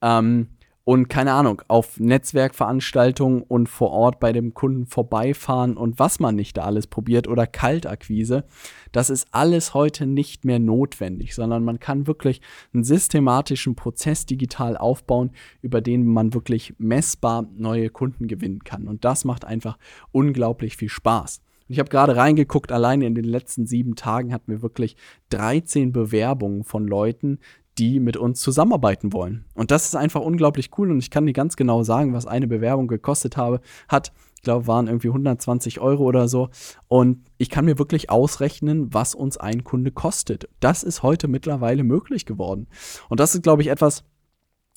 Ähm, 0.02 0.48
und 0.86 1.10
keine 1.10 1.34
Ahnung, 1.34 1.64
auf 1.68 2.00
Netzwerkveranstaltungen 2.00 3.42
und 3.42 3.68
vor 3.68 3.90
Ort 3.90 4.20
bei 4.20 4.32
dem 4.32 4.54
Kunden 4.54 4.86
vorbeifahren 4.86 5.78
und 5.78 5.98
was 5.98 6.20
man 6.20 6.36
nicht 6.36 6.58
da 6.58 6.64
alles 6.64 6.86
probiert 6.86 7.28
oder 7.28 7.48
Kaltakquise, 7.48 8.46
das 8.92 9.10
ist 9.10 9.28
alles 9.32 9.74
heute 9.74 10.06
nicht 10.06 10.46
mehr 10.46 10.60
notwendig, 10.60 11.34
sondern 11.34 11.64
man 11.64 11.80
kann 11.80 12.06
wirklich 12.06 12.40
einen 12.72 12.84
systematischen 12.84 13.76
Prozess 13.76 14.28
digital 14.28 14.78
aufbauen, 14.78 15.32
über 15.64 15.82
den 15.82 16.06
man 16.06 16.36
wirklich 16.36 16.76
messbar 16.78 17.48
neue 17.58 17.90
Kunden 17.90 18.28
gewinnen 18.28 18.64
kann. 18.64 18.88
Und 18.88 19.06
das 19.06 19.26
macht 19.26 19.44
einfach 19.44 19.80
unglaublich 20.12 20.78
viel 20.78 20.90
Spaß. 20.90 21.42
Ich 21.68 21.80
habe 21.80 21.90
gerade 21.90 22.16
reingeguckt, 22.16 22.72
alleine 22.72 23.08
in 23.08 23.16
den 23.16 23.26
letzten 23.26 23.66
sieben 23.66 23.96
Tagen 23.96 24.32
hatten 24.32 24.52
wir 24.52 24.62
wirklich 24.62 24.98
13 25.30 25.92
Bewerbungen 25.92 26.64
von 26.64 26.88
Leuten, 26.88 27.40
die 27.78 28.00
mit 28.00 28.18
uns 28.18 28.40
zusammenarbeiten 28.40 29.14
wollen. 29.14 29.46
Und 29.54 29.72
das 29.72 29.86
ist 29.86 29.96
einfach 29.96 30.22
unglaublich 30.22 30.72
cool 30.78 30.92
und 30.92 31.00
ich 31.00 31.10
kann 31.10 31.26
dir 31.26 31.34
ganz 31.34 31.56
genau 31.56 31.84
sagen, 31.84 32.14
was 32.14 32.26
eine 32.26 32.48
Bewerbung 32.48 32.88
gekostet 32.88 33.38
habe, 33.38 33.60
hat. 33.88 34.14
Ich 34.36 34.42
glaube, 34.42 34.68
waren 34.68 34.88
irgendwie 34.88 35.08
120 35.08 35.80
Euro 35.80 36.04
oder 36.04 36.28
so. 36.28 36.50
Und 36.88 37.26
ich 37.38 37.50
kann 37.50 37.66
mir 37.66 37.80
wirklich 37.80 38.12
ausrechnen, 38.12 38.94
was 38.94 39.16
uns 39.16 39.38
ein 39.38 39.64
Kunde 39.64 39.92
kostet. 39.92 40.48
Das 40.60 40.84
ist 40.84 41.02
heute 41.02 41.28
mittlerweile 41.28 41.84
möglich 41.84 42.26
geworden. 42.26 42.68
Und 43.10 43.20
das 43.20 43.34
ist, 43.34 43.42
glaube 43.42 43.64
ich, 43.64 43.70
etwas, 43.70 44.04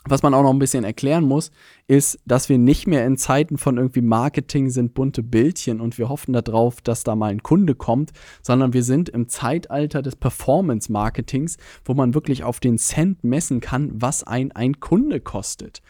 was 0.06 0.22
man 0.22 0.32
auch 0.32 0.42
noch 0.42 0.52
ein 0.52 0.58
bisschen 0.58 0.84
erklären 0.84 1.24
muss, 1.24 1.50
ist, 1.88 2.20
dass 2.26 2.50
wir 2.50 2.58
nicht 2.58 2.86
mehr 2.86 3.06
in 3.06 3.16
Zeiten 3.16 3.56
von 3.56 3.78
irgendwie 3.78 4.02
Marketing 4.02 4.68
sind 4.68 4.92
bunte 4.92 5.22
Bildchen 5.22 5.80
und 5.80 5.96
wir 5.96 6.10
hoffen 6.10 6.34
darauf, 6.34 6.82
dass 6.82 7.02
da 7.02 7.16
mal 7.16 7.30
ein 7.30 7.42
Kunde 7.42 7.74
kommt, 7.74 8.12
sondern 8.42 8.74
wir 8.74 8.82
sind 8.82 9.08
im 9.08 9.28
Zeitalter 9.28 10.02
des 10.02 10.14
Performance 10.14 10.92
Marketings, 10.92 11.56
wo 11.86 11.94
man 11.94 12.12
wirklich 12.12 12.44
auf 12.44 12.60
den 12.60 12.76
Cent 12.76 13.24
messen 13.24 13.60
kann, 13.60 13.90
was 13.94 14.22
ein 14.22 14.52
ein 14.52 14.80
Kunde 14.80 15.20
kostet. 15.20 15.80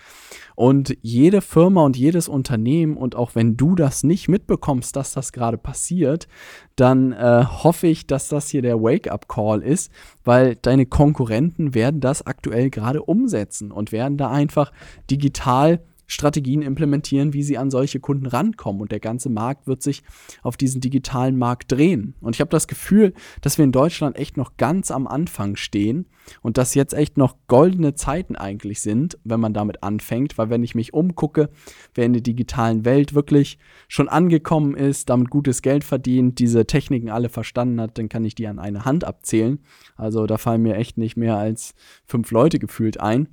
Und 0.54 0.96
jede 1.02 1.40
Firma 1.40 1.84
und 1.84 1.96
jedes 1.96 2.28
Unternehmen 2.28 2.96
und 2.96 3.16
auch 3.16 3.34
wenn 3.34 3.56
du 3.56 3.74
das 3.74 4.04
nicht 4.04 4.28
mitbekommst, 4.28 4.94
dass 4.94 5.12
das 5.12 5.32
gerade 5.32 5.58
passiert, 5.58 6.28
dann 6.76 7.12
äh, 7.12 7.44
hoffe 7.44 7.88
ich, 7.88 8.06
dass 8.06 8.28
das 8.28 8.48
hier 8.48 8.62
der 8.62 8.80
Wake-up-Call 8.80 9.62
ist, 9.62 9.90
weil 10.22 10.54
deine 10.54 10.86
Konkurrenten 10.86 11.74
werden 11.74 12.00
das 12.00 12.24
aktuell 12.24 12.70
gerade 12.70 13.02
umsetzen 13.02 13.72
und 13.72 13.90
werden 13.90 14.16
da 14.16 14.30
einfach 14.30 14.72
digital 15.10 15.80
Strategien 16.08 16.62
implementieren, 16.62 17.34
wie 17.34 17.42
sie 17.42 17.58
an 17.58 17.70
solche 17.70 18.00
Kunden 18.00 18.26
rankommen. 18.26 18.80
Und 18.80 18.90
der 18.90 18.98
ganze 18.98 19.28
Markt 19.28 19.66
wird 19.66 19.82
sich 19.82 20.02
auf 20.42 20.56
diesen 20.56 20.80
digitalen 20.80 21.36
Markt 21.36 21.70
drehen. 21.70 22.14
Und 22.20 22.34
ich 22.34 22.40
habe 22.40 22.50
das 22.50 22.66
Gefühl, 22.66 23.12
dass 23.42 23.58
wir 23.58 23.64
in 23.64 23.72
Deutschland 23.72 24.16
echt 24.16 24.36
noch 24.36 24.56
ganz 24.56 24.90
am 24.90 25.06
Anfang 25.06 25.56
stehen 25.56 26.06
und 26.40 26.56
dass 26.56 26.74
jetzt 26.74 26.94
echt 26.94 27.18
noch 27.18 27.36
goldene 27.46 27.94
Zeiten 27.94 28.36
eigentlich 28.36 28.80
sind, 28.80 29.18
wenn 29.22 29.38
man 29.38 29.52
damit 29.52 29.82
anfängt. 29.82 30.38
Weil 30.38 30.48
wenn 30.48 30.64
ich 30.64 30.74
mich 30.74 30.94
umgucke, 30.94 31.50
wer 31.94 32.06
in 32.06 32.14
der 32.14 32.22
digitalen 32.22 32.86
Welt 32.86 33.14
wirklich 33.14 33.58
schon 33.86 34.08
angekommen 34.08 34.74
ist, 34.74 35.10
damit 35.10 35.28
gutes 35.28 35.60
Geld 35.60 35.84
verdient, 35.84 36.38
diese 36.38 36.66
Techniken 36.66 37.10
alle 37.10 37.28
verstanden 37.28 37.80
hat, 37.82 37.98
dann 37.98 38.08
kann 38.08 38.24
ich 38.24 38.34
die 38.34 38.46
an 38.46 38.58
eine 38.58 38.86
Hand 38.86 39.04
abzählen. 39.04 39.58
Also 39.94 40.26
da 40.26 40.38
fallen 40.38 40.62
mir 40.62 40.76
echt 40.76 40.96
nicht 40.96 41.18
mehr 41.18 41.36
als 41.36 41.74
fünf 42.06 42.30
Leute 42.30 42.58
gefühlt 42.58 42.98
ein. 42.98 43.28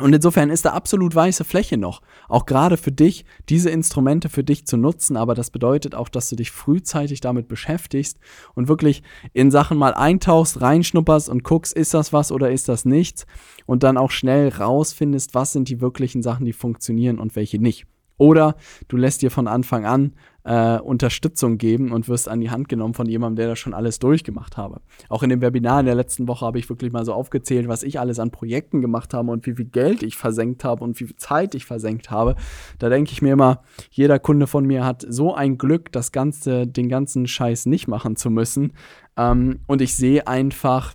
Und 0.00 0.14
insofern 0.14 0.48
ist 0.48 0.64
da 0.64 0.72
absolut 0.72 1.14
weiße 1.14 1.44
Fläche 1.44 1.76
noch. 1.76 2.00
Auch 2.28 2.46
gerade 2.46 2.78
für 2.78 2.92
dich, 2.92 3.26
diese 3.50 3.68
Instrumente 3.68 4.30
für 4.30 4.42
dich 4.42 4.66
zu 4.66 4.78
nutzen. 4.78 5.18
Aber 5.18 5.34
das 5.34 5.50
bedeutet 5.50 5.94
auch, 5.94 6.08
dass 6.08 6.30
du 6.30 6.36
dich 6.36 6.50
frühzeitig 6.50 7.20
damit 7.20 7.46
beschäftigst 7.46 8.18
und 8.54 8.68
wirklich 8.68 9.02
in 9.34 9.50
Sachen 9.50 9.76
mal 9.76 9.92
eintauchst, 9.92 10.62
reinschnupperst 10.62 11.28
und 11.28 11.44
guckst, 11.44 11.74
ist 11.74 11.92
das 11.92 12.12
was 12.12 12.32
oder 12.32 12.50
ist 12.50 12.70
das 12.70 12.86
nichts? 12.86 13.26
Und 13.66 13.82
dann 13.82 13.98
auch 13.98 14.10
schnell 14.10 14.48
rausfindest, 14.48 15.34
was 15.34 15.52
sind 15.52 15.68
die 15.68 15.82
wirklichen 15.82 16.22
Sachen, 16.22 16.46
die 16.46 16.54
funktionieren 16.54 17.18
und 17.18 17.36
welche 17.36 17.58
nicht. 17.58 17.86
Oder 18.16 18.56
du 18.88 18.96
lässt 18.96 19.20
dir 19.20 19.30
von 19.30 19.48
Anfang 19.48 19.84
an 19.84 20.14
äh, 20.44 20.78
Unterstützung 20.78 21.58
geben 21.58 21.92
und 21.92 22.08
wirst 22.08 22.28
an 22.28 22.40
die 22.40 22.50
Hand 22.50 22.68
genommen 22.68 22.94
von 22.94 23.06
jemandem, 23.06 23.36
der 23.36 23.48
das 23.48 23.58
schon 23.58 23.74
alles 23.74 23.98
durchgemacht 23.98 24.56
habe. 24.56 24.80
Auch 25.08 25.22
in 25.22 25.30
dem 25.30 25.40
Webinar 25.40 25.80
in 25.80 25.86
der 25.86 25.94
letzten 25.94 26.28
Woche 26.28 26.44
habe 26.44 26.58
ich 26.58 26.68
wirklich 26.68 26.92
mal 26.92 27.04
so 27.04 27.12
aufgezählt, 27.12 27.68
was 27.68 27.82
ich 27.82 28.00
alles 28.00 28.18
an 28.18 28.30
Projekten 28.30 28.80
gemacht 28.80 29.14
habe 29.14 29.30
und 29.30 29.46
wie 29.46 29.54
viel 29.54 29.66
Geld 29.66 30.02
ich 30.02 30.16
versenkt 30.16 30.64
habe 30.64 30.82
und 30.84 30.98
wie 31.00 31.06
viel 31.06 31.16
Zeit 31.16 31.54
ich 31.54 31.64
versenkt 31.64 32.10
habe. 32.10 32.36
Da 32.78 32.88
denke 32.88 33.12
ich 33.12 33.22
mir 33.22 33.32
immer, 33.32 33.62
jeder 33.90 34.18
Kunde 34.18 34.46
von 34.46 34.66
mir 34.66 34.84
hat 34.84 35.04
so 35.08 35.34
ein 35.34 35.58
Glück, 35.58 35.92
das 35.92 36.12
Ganze, 36.12 36.66
den 36.66 36.88
ganzen 36.88 37.26
Scheiß 37.26 37.66
nicht 37.66 37.88
machen 37.88 38.16
zu 38.16 38.30
müssen. 38.30 38.72
Ähm, 39.16 39.60
und 39.66 39.80
ich 39.80 39.94
sehe 39.94 40.26
einfach 40.26 40.94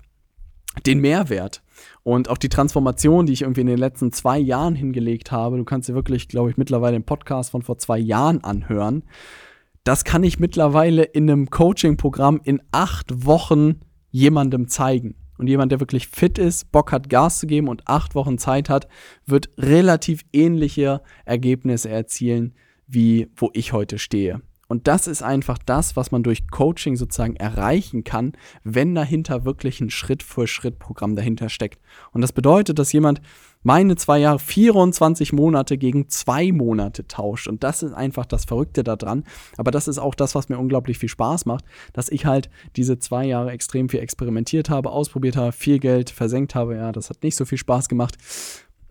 den 0.85 0.99
Mehrwert. 0.99 1.63
Und 2.03 2.29
auch 2.29 2.37
die 2.37 2.49
Transformation, 2.49 3.25
die 3.25 3.33
ich 3.33 3.41
irgendwie 3.41 3.61
in 3.61 3.67
den 3.67 3.77
letzten 3.77 4.11
zwei 4.11 4.37
Jahren 4.37 4.75
hingelegt 4.75 5.31
habe, 5.31 5.57
du 5.57 5.65
kannst 5.65 5.89
dir 5.89 5.95
wirklich, 5.95 6.27
glaube 6.27 6.49
ich, 6.49 6.57
mittlerweile 6.57 6.97
den 6.97 7.05
Podcast 7.05 7.51
von 7.51 7.61
vor 7.61 7.77
zwei 7.77 7.99
Jahren 7.99 8.43
anhören. 8.43 9.03
Das 9.83 10.03
kann 10.03 10.23
ich 10.23 10.39
mittlerweile 10.39 11.03
in 11.03 11.29
einem 11.29 11.49
Coaching-Programm 11.49 12.41
in 12.43 12.61
acht 12.71 13.25
Wochen 13.25 13.81
jemandem 14.11 14.67
zeigen. 14.67 15.15
Und 15.37 15.47
jemand, 15.47 15.71
der 15.71 15.79
wirklich 15.79 16.07
fit 16.07 16.37
ist, 16.39 16.71
Bock 16.71 16.91
hat, 16.91 17.09
Gas 17.09 17.39
zu 17.39 17.47
geben 17.47 17.67
und 17.67 17.87
acht 17.87 18.15
Wochen 18.15 18.37
Zeit 18.37 18.69
hat, 18.69 18.87
wird 19.25 19.49
relativ 19.57 20.23
ähnliche 20.33 21.01
Ergebnisse 21.25 21.89
erzielen, 21.89 22.55
wie 22.87 23.29
wo 23.35 23.51
ich 23.53 23.71
heute 23.71 23.99
stehe. 23.99 24.41
Und 24.67 24.87
das 24.87 25.07
ist 25.07 25.23
einfach 25.23 25.57
das, 25.57 25.95
was 25.95 26.11
man 26.11 26.23
durch 26.23 26.49
Coaching 26.49 26.95
sozusagen 26.95 27.35
erreichen 27.35 28.03
kann, 28.03 28.33
wenn 28.63 28.95
dahinter 28.95 29.45
wirklich 29.45 29.79
ein 29.79 29.89
Schritt-für-Schritt-Programm 29.89 31.15
dahinter 31.15 31.49
steckt. 31.49 31.79
Und 32.11 32.21
das 32.21 32.33
bedeutet, 32.33 32.77
dass 32.77 32.91
jemand 32.91 33.21
meine 33.63 33.95
zwei 33.95 34.19
Jahre 34.19 34.39
24 34.39 35.33
Monate 35.33 35.77
gegen 35.77 36.09
zwei 36.09 36.51
Monate 36.51 37.07
tauscht. 37.07 37.47
Und 37.47 37.63
das 37.63 37.83
ist 37.83 37.93
einfach 37.93 38.25
das 38.25 38.45
Verrückte 38.45 38.83
daran. 38.83 39.23
Aber 39.57 39.71
das 39.71 39.87
ist 39.87 39.97
auch 39.97 40.15
das, 40.15 40.35
was 40.35 40.49
mir 40.49 40.57
unglaublich 40.57 40.97
viel 40.97 41.09
Spaß 41.09 41.45
macht, 41.45 41.65
dass 41.93 42.09
ich 42.09 42.25
halt 42.25 42.49
diese 42.75 42.99
zwei 42.99 43.25
Jahre 43.25 43.51
extrem 43.51 43.89
viel 43.89 43.99
experimentiert 43.99 44.69
habe, 44.69 44.91
ausprobiert 44.91 45.35
habe, 45.35 45.51
viel 45.51 45.79
Geld 45.79 46.09
versenkt 46.09 46.55
habe. 46.55 46.75
Ja, 46.75 46.91
das 46.91 47.09
hat 47.09 47.23
nicht 47.23 47.35
so 47.35 47.45
viel 47.45 47.57
Spaß 47.57 47.89
gemacht 47.89 48.17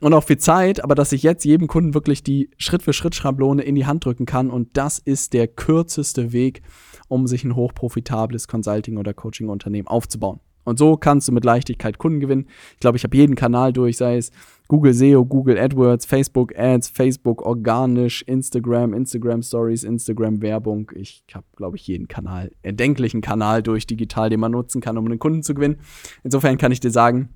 und 0.00 0.12
auch 0.14 0.24
viel 0.24 0.38
Zeit, 0.38 0.82
aber 0.84 0.94
dass 0.94 1.12
ich 1.12 1.22
jetzt 1.22 1.44
jedem 1.44 1.68
Kunden 1.68 1.94
wirklich 1.94 2.22
die 2.22 2.50
Schritt-für-Schritt-Schablone 2.58 3.62
in 3.62 3.74
die 3.74 3.86
Hand 3.86 4.04
drücken 4.04 4.26
kann. 4.26 4.50
Und 4.50 4.76
das 4.76 4.98
ist 4.98 5.32
der 5.32 5.48
kürzeste 5.48 6.32
Weg, 6.32 6.62
um 7.08 7.26
sich 7.26 7.44
ein 7.44 7.56
hochprofitables 7.56 8.48
Consulting- 8.48 8.98
oder 8.98 9.14
Coaching-Unternehmen 9.14 9.88
aufzubauen. 9.88 10.40
Und 10.66 10.80
so 10.80 10.96
kannst 10.96 11.28
du 11.28 11.32
mit 11.32 11.44
Leichtigkeit 11.44 11.96
Kunden 11.96 12.18
gewinnen. 12.18 12.48
Ich 12.74 12.80
glaube, 12.80 12.96
ich 12.96 13.04
habe 13.04 13.16
jeden 13.16 13.36
Kanal 13.36 13.72
durch, 13.72 13.96
sei 13.96 14.16
es 14.16 14.32
Google 14.66 14.94
SEO, 14.94 15.24
Google 15.24 15.58
AdWords, 15.58 16.06
Facebook 16.06 16.58
Ads, 16.58 16.88
Facebook 16.88 17.42
organisch, 17.46 18.22
Instagram, 18.22 18.92
Instagram 18.92 19.42
Stories, 19.42 19.84
Instagram 19.84 20.42
Werbung. 20.42 20.90
Ich 20.96 21.22
habe, 21.32 21.46
glaube 21.54 21.76
ich, 21.76 21.86
jeden 21.86 22.08
Kanal, 22.08 22.50
erdenklichen 22.62 23.20
Kanal 23.20 23.62
durch 23.62 23.86
digital, 23.86 24.28
den 24.28 24.40
man 24.40 24.50
nutzen 24.50 24.80
kann, 24.80 24.98
um 24.98 25.06
einen 25.06 25.20
Kunden 25.20 25.44
zu 25.44 25.54
gewinnen. 25.54 25.78
Insofern 26.24 26.58
kann 26.58 26.72
ich 26.72 26.80
dir 26.80 26.90
sagen, 26.90 27.28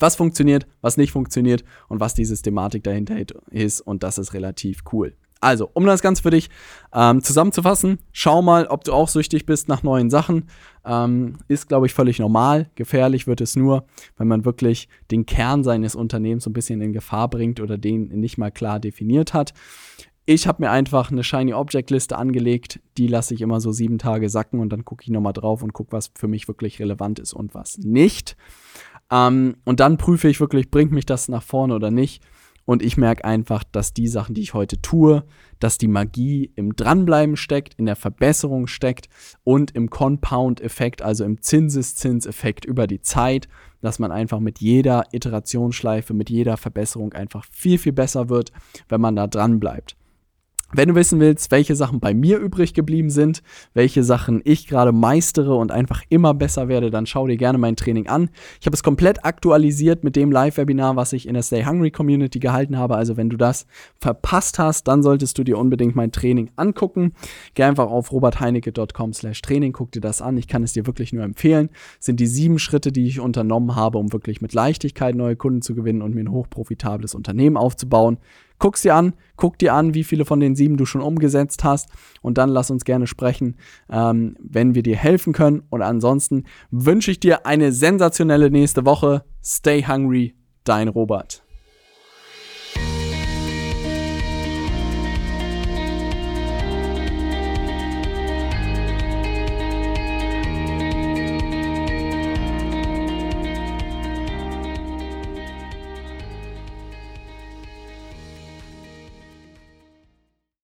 was 0.00 0.16
funktioniert, 0.16 0.66
was 0.80 0.96
nicht 0.96 1.12
funktioniert 1.12 1.64
und 1.88 2.00
was 2.00 2.14
die 2.14 2.24
Systematik 2.24 2.84
dahinter 2.84 3.16
ist. 3.50 3.80
Und 3.80 4.02
das 4.02 4.18
ist 4.18 4.34
relativ 4.34 4.82
cool. 4.92 5.14
Also, 5.40 5.70
um 5.72 5.86
das 5.86 6.02
Ganze 6.02 6.22
für 6.22 6.30
dich 6.30 6.50
ähm, 6.92 7.22
zusammenzufassen, 7.22 7.98
schau 8.12 8.42
mal, 8.42 8.66
ob 8.66 8.84
du 8.84 8.92
auch 8.92 9.08
süchtig 9.08 9.46
bist 9.46 9.68
nach 9.68 9.82
neuen 9.82 10.10
Sachen. 10.10 10.48
Ähm, 10.84 11.36
ist, 11.46 11.68
glaube 11.68 11.86
ich, 11.86 11.94
völlig 11.94 12.18
normal. 12.18 12.70
Gefährlich 12.74 13.26
wird 13.26 13.40
es 13.40 13.54
nur, 13.54 13.84
wenn 14.16 14.26
man 14.26 14.44
wirklich 14.44 14.88
den 15.10 15.26
Kern 15.26 15.62
seines 15.62 15.94
Unternehmens 15.94 16.44
so 16.44 16.50
ein 16.50 16.54
bisschen 16.54 16.80
in 16.80 16.92
Gefahr 16.92 17.28
bringt 17.28 17.60
oder 17.60 17.78
den 17.78 18.08
nicht 18.08 18.38
mal 18.38 18.50
klar 18.50 18.80
definiert 18.80 19.32
hat. 19.32 19.54
Ich 20.30 20.46
habe 20.46 20.62
mir 20.62 20.70
einfach 20.70 21.10
eine 21.10 21.24
Shiny 21.24 21.54
Object 21.54 21.90
Liste 21.90 22.18
angelegt. 22.18 22.80
Die 22.98 23.06
lasse 23.06 23.32
ich 23.32 23.40
immer 23.40 23.60
so 23.60 23.72
sieben 23.72 23.98
Tage 23.98 24.28
sacken 24.28 24.60
und 24.60 24.70
dann 24.70 24.84
gucke 24.84 25.02
ich 25.04 25.08
nochmal 25.08 25.32
drauf 25.32 25.62
und 25.62 25.72
gucke, 25.72 25.92
was 25.92 26.10
für 26.14 26.28
mich 26.28 26.48
wirklich 26.48 26.80
relevant 26.80 27.18
ist 27.18 27.32
und 27.32 27.54
was 27.54 27.78
nicht. 27.78 28.36
Ähm, 29.10 29.56
und 29.64 29.80
dann 29.80 29.96
prüfe 29.96 30.28
ich 30.28 30.40
wirklich, 30.40 30.70
bringt 30.70 30.92
mich 30.92 31.06
das 31.06 31.28
nach 31.28 31.42
vorne 31.42 31.74
oder 31.74 31.90
nicht. 31.90 32.22
Und 32.64 32.82
ich 32.82 32.98
merke 32.98 33.24
einfach, 33.24 33.64
dass 33.64 33.94
die 33.94 34.08
Sachen, 34.08 34.34
die 34.34 34.42
ich 34.42 34.52
heute 34.52 34.82
tue, 34.82 35.24
dass 35.58 35.78
die 35.78 35.88
Magie 35.88 36.52
im 36.54 36.76
Dranbleiben 36.76 37.36
steckt, 37.36 37.72
in 37.78 37.86
der 37.86 37.96
Verbesserung 37.96 38.66
steckt 38.66 39.08
und 39.42 39.70
im 39.70 39.88
Compound-Effekt, 39.88 41.00
also 41.00 41.24
im 41.24 41.40
Zinseszinseffekt 41.40 42.66
über 42.66 42.86
die 42.86 43.00
Zeit, 43.00 43.48
dass 43.80 43.98
man 43.98 44.12
einfach 44.12 44.38
mit 44.38 44.58
jeder 44.58 45.04
Iterationsschleife, 45.12 46.12
mit 46.12 46.28
jeder 46.28 46.58
Verbesserung 46.58 47.14
einfach 47.14 47.46
viel, 47.50 47.78
viel 47.78 47.92
besser 47.92 48.28
wird, 48.28 48.52
wenn 48.90 49.00
man 49.00 49.16
da 49.16 49.26
dran 49.26 49.60
bleibt. 49.60 49.96
Wenn 50.70 50.90
du 50.90 50.94
wissen 50.94 51.18
willst, 51.18 51.50
welche 51.50 51.74
Sachen 51.74 51.98
bei 51.98 52.12
mir 52.12 52.38
übrig 52.38 52.74
geblieben 52.74 53.08
sind, 53.08 53.42
welche 53.72 54.04
Sachen 54.04 54.42
ich 54.44 54.66
gerade 54.66 54.92
meistere 54.92 55.54
und 55.54 55.72
einfach 55.72 56.02
immer 56.10 56.34
besser 56.34 56.68
werde, 56.68 56.90
dann 56.90 57.06
schau 57.06 57.26
dir 57.26 57.38
gerne 57.38 57.56
mein 57.56 57.74
Training 57.74 58.06
an. 58.06 58.28
Ich 58.60 58.66
habe 58.66 58.74
es 58.74 58.82
komplett 58.82 59.24
aktualisiert 59.24 60.04
mit 60.04 60.14
dem 60.14 60.30
Live-Webinar, 60.30 60.94
was 60.94 61.14
ich 61.14 61.26
in 61.26 61.32
der 61.32 61.42
Stay 61.42 61.64
Hungry 61.64 61.90
Community 61.90 62.38
gehalten 62.38 62.76
habe. 62.76 62.96
Also 62.96 63.16
wenn 63.16 63.30
du 63.30 63.38
das 63.38 63.66
verpasst 63.98 64.58
hast, 64.58 64.86
dann 64.88 65.02
solltest 65.02 65.38
du 65.38 65.44
dir 65.44 65.56
unbedingt 65.56 65.96
mein 65.96 66.12
Training 66.12 66.50
angucken. 66.56 67.14
Geh 67.54 67.62
einfach 67.62 67.90
auf 67.90 68.12
robertheinecke.com 68.12 69.14
slash 69.14 69.40
Training, 69.40 69.72
guck 69.72 69.90
dir 69.92 70.02
das 70.02 70.20
an. 70.20 70.36
Ich 70.36 70.48
kann 70.48 70.62
es 70.62 70.74
dir 70.74 70.86
wirklich 70.86 71.14
nur 71.14 71.24
empfehlen. 71.24 71.70
Das 71.96 72.04
sind 72.06 72.20
die 72.20 72.26
sieben 72.26 72.58
Schritte, 72.58 72.92
die 72.92 73.06
ich 73.06 73.20
unternommen 73.20 73.74
habe, 73.74 73.96
um 73.96 74.12
wirklich 74.12 74.42
mit 74.42 74.52
Leichtigkeit 74.52 75.14
neue 75.14 75.36
Kunden 75.36 75.62
zu 75.62 75.74
gewinnen 75.74 76.02
und 76.02 76.14
mir 76.14 76.20
ein 76.20 76.30
hochprofitables 76.30 77.14
Unternehmen 77.14 77.56
aufzubauen. 77.56 78.18
Guck's 78.58 78.82
dir 78.82 78.94
an, 78.94 79.14
guck 79.36 79.58
dir 79.58 79.74
an, 79.74 79.94
wie 79.94 80.04
viele 80.04 80.24
von 80.24 80.40
den 80.40 80.56
sieben 80.56 80.76
du 80.76 80.84
schon 80.84 81.00
umgesetzt 81.00 81.64
hast 81.64 81.88
und 82.22 82.38
dann 82.38 82.48
lass 82.48 82.70
uns 82.70 82.84
gerne 82.84 83.06
sprechen, 83.06 83.56
ähm, 83.88 84.36
wenn 84.40 84.74
wir 84.74 84.82
dir 84.82 84.96
helfen 84.96 85.32
können. 85.32 85.62
Und 85.70 85.82
ansonsten 85.82 86.44
wünsche 86.70 87.10
ich 87.10 87.20
dir 87.20 87.46
eine 87.46 87.72
sensationelle 87.72 88.50
nächste 88.50 88.84
Woche. 88.84 89.24
Stay 89.42 89.84
hungry, 89.84 90.34
dein 90.64 90.88
Robert. 90.88 91.47